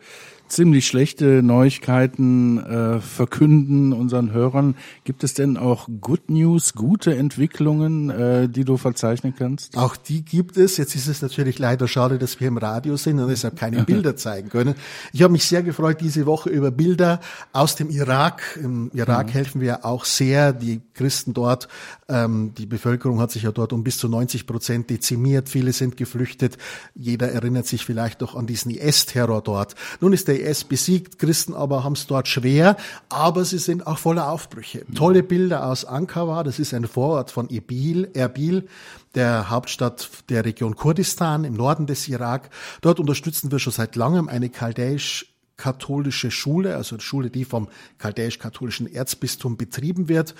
ziemlich 0.47 0.85
schlechte 0.85 1.41
Neuigkeiten 1.41 2.59
äh, 2.59 3.01
verkünden 3.01 3.93
unseren 3.93 4.31
Hörern. 4.31 4.75
Gibt 5.03 5.23
es 5.23 5.33
denn 5.33 5.57
auch 5.57 5.87
Good 6.01 6.29
News, 6.29 6.73
gute 6.73 7.15
Entwicklungen, 7.15 8.09
äh, 8.09 8.47
die 8.47 8.63
du 8.63 8.77
verzeichnen 8.77 9.33
kannst? 9.37 9.77
Auch 9.77 9.95
die 9.95 10.23
gibt 10.23 10.57
es. 10.57 10.77
Jetzt 10.77 10.95
ist 10.95 11.07
es 11.07 11.21
natürlich 11.21 11.59
leider 11.59 11.87
schade, 11.87 12.17
dass 12.17 12.39
wir 12.39 12.47
im 12.47 12.57
Radio 12.57 12.95
sind 12.97 13.19
und 13.19 13.29
deshalb 13.29 13.57
keine 13.57 13.83
Bilder 13.85 14.15
zeigen 14.15 14.49
können. 14.49 14.75
Ich 15.13 15.23
habe 15.23 15.31
mich 15.31 15.45
sehr 15.45 15.63
gefreut 15.63 16.01
diese 16.01 16.25
Woche 16.25 16.49
über 16.49 16.71
Bilder 16.71 17.19
aus 17.51 17.75
dem 17.75 17.89
Irak. 17.89 18.59
Im 18.61 18.91
Irak 18.93 19.27
mhm. 19.27 19.31
helfen 19.31 19.61
wir 19.61 19.85
auch 19.85 20.05
sehr. 20.05 20.53
Die 20.53 20.81
Christen 20.93 21.33
dort, 21.33 21.67
ähm, 22.07 22.53
die 22.57 22.65
Bevölkerung 22.65 23.19
hat 23.19 23.31
sich 23.31 23.43
ja 23.43 23.51
dort 23.51 23.73
um 23.73 23.83
bis 23.83 23.97
zu 23.97 24.07
90 24.07 24.45
Prozent 24.45 24.89
dezimiert. 24.89 25.49
Viele 25.49 25.73
sind 25.73 25.97
geflüchtet. 25.97 26.57
Jeder 26.93 27.31
erinnert 27.31 27.65
sich 27.65 27.83
vielleicht 27.83 28.21
noch 28.21 28.35
an 28.35 28.45
diesen 28.45 28.71
IS-Terror 28.71 29.41
dort. 29.41 29.75
Nun 30.01 30.13
ist 30.13 30.27
der 30.27 30.34
IS 30.35 30.63
besiegt, 30.63 31.19
Christen 31.19 31.53
aber 31.53 31.83
haben 31.83 31.93
es 31.93 32.07
dort 32.07 32.27
schwer, 32.27 32.77
aber 33.09 33.45
sie 33.45 33.57
sind 33.57 33.87
auch 33.87 33.97
voller 33.97 34.29
Aufbrüche. 34.29 34.85
Tolle 34.93 35.23
Bilder 35.23 35.67
aus 35.67 35.85
Ankara, 35.85 36.43
das 36.43 36.59
ist 36.59 36.73
ein 36.73 36.87
Vorort 36.87 37.31
von 37.31 37.49
Erbil, 37.49 38.09
Erbil 38.13 38.67
der 39.15 39.49
Hauptstadt 39.49 40.09
der 40.29 40.45
Region 40.45 40.75
Kurdistan 40.75 41.43
im 41.43 41.53
Norden 41.53 41.87
des 41.87 42.07
Irak. 42.07 42.49
Dort 42.81 42.99
unterstützen 42.99 43.51
wir 43.51 43.59
schon 43.59 43.73
seit 43.73 43.95
langem 43.95 44.27
eine 44.27 44.49
chaldäisch 44.49 45.31
katholische 45.57 46.31
Schule, 46.31 46.75
also 46.75 46.95
eine 46.95 47.01
Schule, 47.01 47.29
die 47.29 47.45
vom 47.45 47.69
chaldäisch-katholischen 47.97 48.91
Erzbistum 48.91 49.57
betrieben 49.57 50.09
wird. 50.09 50.35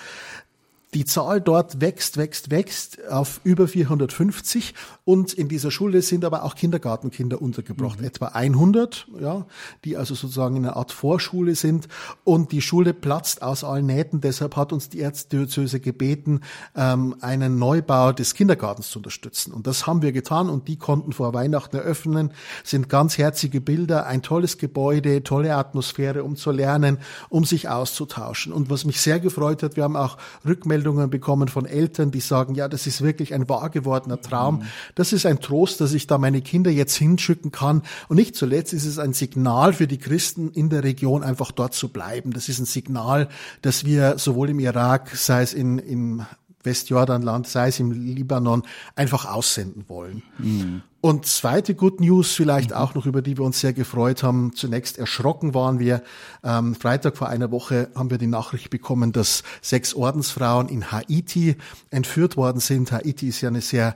Die 0.95 1.03
Zahl 1.03 1.41
dort 1.41 1.81
wächst, 1.81 2.15
wächst, 2.15 2.51
wächst 2.51 3.05
auf 3.09 3.41
über 3.43 3.67
450 3.67 4.73
und 5.03 5.33
in 5.33 5.49
dieser 5.49 5.69
Schule 5.69 6.01
sind 6.01 6.23
aber 6.23 6.43
auch 6.43 6.55
Kindergartenkinder 6.55 7.41
untergebracht, 7.41 7.99
mhm. 7.99 8.07
etwa 8.07 8.27
100, 8.27 9.05
ja, 9.19 9.45
die 9.83 9.97
also 9.97 10.15
sozusagen 10.15 10.55
in 10.55 10.65
einer 10.65 10.77
Art 10.77 10.93
Vorschule 10.93 11.55
sind 11.55 11.89
und 12.23 12.53
die 12.53 12.61
Schule 12.61 12.93
platzt 12.93 13.41
aus 13.41 13.65
allen 13.65 13.87
Nähten. 13.87 14.21
Deshalb 14.21 14.55
hat 14.55 14.71
uns 14.71 14.87
die 14.87 15.01
Erzdiözese 15.01 15.81
gebeten, 15.81 16.39
ähm, 16.77 17.17
einen 17.19 17.59
Neubau 17.59 18.13
des 18.13 18.33
Kindergartens 18.33 18.89
zu 18.89 18.99
unterstützen 18.99 19.51
und 19.51 19.67
das 19.67 19.85
haben 19.85 20.01
wir 20.01 20.13
getan 20.13 20.49
und 20.49 20.69
die 20.69 20.77
konnten 20.77 21.11
vor 21.11 21.33
Weihnachten 21.33 21.75
eröffnen. 21.75 22.31
Sind 22.63 22.87
ganz 22.87 23.17
herzige 23.17 23.59
Bilder, 23.59 24.05
ein 24.05 24.21
tolles 24.21 24.57
Gebäude, 24.57 25.23
tolle 25.23 25.55
Atmosphäre, 25.55 26.23
um 26.23 26.37
zu 26.37 26.51
lernen, 26.51 26.99
um 27.27 27.43
sich 27.43 27.67
auszutauschen. 27.67 28.53
Und 28.53 28.69
was 28.69 28.85
mich 28.85 29.01
sehr 29.01 29.19
gefreut 29.19 29.61
hat, 29.61 29.75
wir 29.75 29.83
haben 29.83 29.97
auch 29.97 30.17
Rückmeldungen 30.45 30.84
Rückmeldungen 30.85 31.09
bekommen 31.09 31.47
von 31.47 31.65
Eltern, 31.65 32.11
die 32.11 32.19
sagen, 32.19 32.55
ja, 32.55 32.67
das 32.67 32.87
ist 32.87 33.01
wirklich 33.01 33.33
ein 33.33 33.49
wahr 33.49 33.69
gewordener 33.69 34.21
Traum. 34.21 34.63
Das 34.93 35.13
ist 35.13 35.25
ein 35.25 35.39
Trost, 35.39 35.81
dass 35.81 35.93
ich 35.93 36.07
da 36.07 36.17
meine 36.17 36.41
Kinder 36.41 36.71
jetzt 36.71 36.95
hinschicken 36.95 37.51
kann. 37.51 37.81
Und 38.07 38.17
nicht 38.17 38.35
zuletzt 38.35 38.73
ist 38.73 38.85
es 38.85 38.99
ein 38.99 39.13
Signal 39.13 39.73
für 39.73 39.87
die 39.87 39.97
Christen 39.97 40.51
in 40.51 40.69
der 40.69 40.83
Region, 40.83 41.23
einfach 41.23 41.51
dort 41.51 41.73
zu 41.73 41.89
bleiben. 41.89 42.31
Das 42.31 42.49
ist 42.49 42.59
ein 42.59 42.65
Signal, 42.65 43.29
dass 43.61 43.85
wir 43.85 44.17
sowohl 44.17 44.49
im 44.49 44.59
Irak, 44.59 45.15
sei 45.15 45.41
es 45.41 45.53
in, 45.53 45.79
im 45.79 46.25
Westjordanland, 46.65 47.47
sei 47.47 47.69
es 47.69 47.79
im 47.79 47.91
Libanon, 47.91 48.63
einfach 48.95 49.25
aussenden 49.25 49.85
wollen. 49.87 50.23
Mhm. 50.37 50.81
Und 51.01 51.27
zweite 51.27 51.75
Good 51.75 51.99
News 51.99 52.31
vielleicht 52.31 52.71
mhm. 52.71 52.77
auch 52.77 52.95
noch, 52.95 53.05
über 53.05 53.21
die 53.21 53.37
wir 53.37 53.45
uns 53.45 53.59
sehr 53.59 53.73
gefreut 53.73 54.23
haben. 54.23 54.53
Zunächst 54.55 54.97
erschrocken 54.97 55.53
waren 55.53 55.77
wir. 55.77 56.01
Ähm, 56.43 56.73
Freitag 56.73 57.15
vor 57.15 57.29
einer 57.29 57.51
Woche 57.51 57.89
haben 57.93 58.09
wir 58.09 58.17
die 58.17 58.25
Nachricht 58.25 58.71
bekommen, 58.71 59.11
dass 59.11 59.43
sechs 59.61 59.93
Ordensfrauen 59.93 60.67
in 60.67 60.91
Haiti 60.91 61.57
entführt 61.91 62.37
worden 62.37 62.59
sind. 62.59 62.91
Haiti 62.91 63.27
ist 63.27 63.41
ja 63.41 63.49
eine 63.49 63.61
sehr 63.61 63.95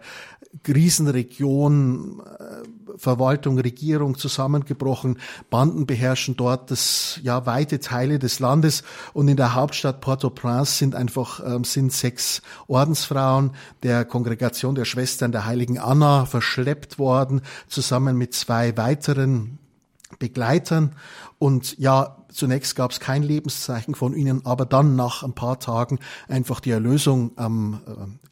Krisenregion, 0.64 2.22
äh, 2.40 2.68
Verwaltung, 2.98 3.60
Regierung 3.60 4.18
zusammengebrochen. 4.18 5.18
Banden 5.50 5.86
beherrschen 5.86 6.36
dort 6.36 6.72
das, 6.72 7.20
ja, 7.24 7.46
weite 7.46 7.80
Teile 7.80 8.20
des 8.20 8.40
Landes. 8.40 8.84
Und 9.14 9.28
in 9.28 9.38
der 9.38 9.56
Hauptstadt 9.56 10.02
Port-au-Prince 10.02 10.78
sind 10.78 10.96
einfach, 10.96 11.42
ähm, 11.46 11.64
sind 11.64 11.92
sechs 11.92 12.42
Ordensfrauen 12.68 13.52
der 13.84 14.06
Kongregation 14.06 14.76
der 14.76 14.86
Schwestern 14.86 15.32
der 15.32 15.46
Heiligen 15.46 15.80
Anna 15.80 16.26
verschleppt 16.26 17.00
worden, 17.00 17.42
zusammen 17.68 18.18
mit 18.18 18.34
zwei 18.34 18.76
weiteren 18.78 19.60
Begleitern. 20.18 20.96
Und 21.38 21.78
ja, 21.78 22.19
zunächst 22.32 22.76
gab 22.76 22.92
es 22.92 23.00
kein 23.00 23.24
Lebenszeichen 23.24 23.96
von 23.96 24.14
ihnen, 24.14 24.46
aber 24.46 24.66
dann 24.66 24.96
nach 24.96 25.24
ein 25.24 25.34
paar 25.34 25.60
Tagen 25.60 26.00
einfach 26.28 26.60
die 26.60 26.72
Erlösung 26.72 27.32
am 27.36 27.82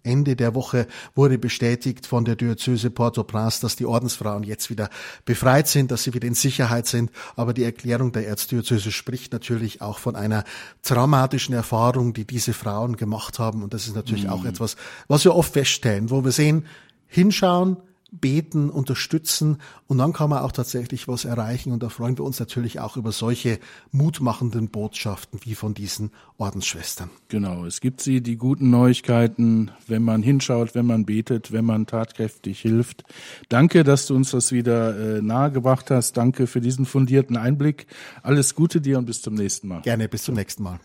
äh, 0.04 0.10
Ende 0.10 0.36
der 0.36 0.56
Woche 0.56 0.88
wurde 1.16 1.38
bestätigt 1.38 2.08
von 2.08 2.26
der 2.26 2.36
Diözese 2.36 2.90
Port-au-Prince, 2.90 3.62
dass 3.62 3.76
die 3.76 3.86
Ordensfrauen 3.86 4.44
jetzt 4.44 4.70
wieder 4.70 4.90
befreit 5.26 5.68
sind, 5.68 5.92
dass 5.92 6.04
sie 6.04 6.14
wieder 6.14 6.28
in 6.28 6.34
Sicherheit 6.34 6.88
sind. 6.88 7.12
Aber 7.36 7.54
die 7.54 7.64
Erklärung 7.64 8.12
der 8.12 8.28
Erzdiözese 8.28 8.92
spricht 8.92 9.34
natürlich 9.34 9.82
auch 9.82 10.00
von 10.00 10.16
einer 10.16 10.44
traumatischen 10.82 11.54
Erfahrung, 11.54 12.14
die 12.14 12.26
diese 12.26 12.54
Frauen 12.54 12.96
gemacht 12.96 13.40
haben. 13.40 13.64
Und 13.64 13.74
das 13.74 13.88
ist 13.88 13.96
natürlich 13.96 14.26
mhm. 14.26 14.30
auch 14.30 14.46
etwas, 14.46 14.78
was 15.08 15.26
wir 15.26 15.36
oft 15.36 15.54
feststellen, 15.54 16.10
wo 16.10 16.24
wir 16.24 16.32
sehen, 16.32 16.66
hinschauen, 17.08 17.78
beten, 18.12 18.70
unterstützen 18.70 19.58
und 19.88 19.98
dann 19.98 20.14
kann 20.14 20.30
man 20.30 20.40
auch 20.40 20.54
tatsächlich 20.54 21.08
was 21.08 21.26
erreichen 21.26 21.74
und 21.74 21.84
da 21.84 21.90
freuen 21.90 22.18
wir 22.18 22.24
uns 22.24 22.40
natürlich 22.40 22.80
auch 22.80 22.96
über 22.96 23.12
solche 23.12 23.60
mutmachenden 23.92 24.70
Botschaften 24.70 25.40
wie 25.44 25.56
von 25.56 25.74
diesen 25.74 26.12
Ordensschwestern. 26.38 27.10
Genau, 27.28 27.66
es 27.66 27.82
gibt 27.82 28.00
sie, 28.00 28.22
die 28.22 28.38
guten 28.38 28.70
Neuigkeiten, 28.70 29.72
wenn 29.88 30.04
man 30.04 30.24
hinschaut, 30.24 30.74
wenn 30.74 30.86
man 30.86 31.06
betet, 31.06 31.52
wenn 31.52 31.66
man 31.66 31.86
tatkräftig 31.86 32.62
hilft. 32.62 33.04
Danke, 33.50 33.84
dass 33.84 34.06
du 34.06 34.16
uns 34.16 34.32
das 34.32 34.52
wieder 34.52 35.18
äh, 35.18 35.22
nahegebracht 35.22 35.92
hast. 35.92 36.16
Danke 36.16 36.48
für 36.48 36.62
diesen 36.62 36.86
fundierten 36.86 37.36
Einblick. 37.36 37.88
Alles 38.24 38.56
Gute 38.56 38.80
dir 38.80 38.98
und 38.98 39.06
bis 39.06 39.22
zum 39.22 39.34
nächsten 39.34 39.68
Mal. 39.68 39.82
Gerne, 39.82 40.08
bis 40.08 40.24
zum 40.24 40.36
nächsten 40.36 40.64
Mal. 40.64 40.80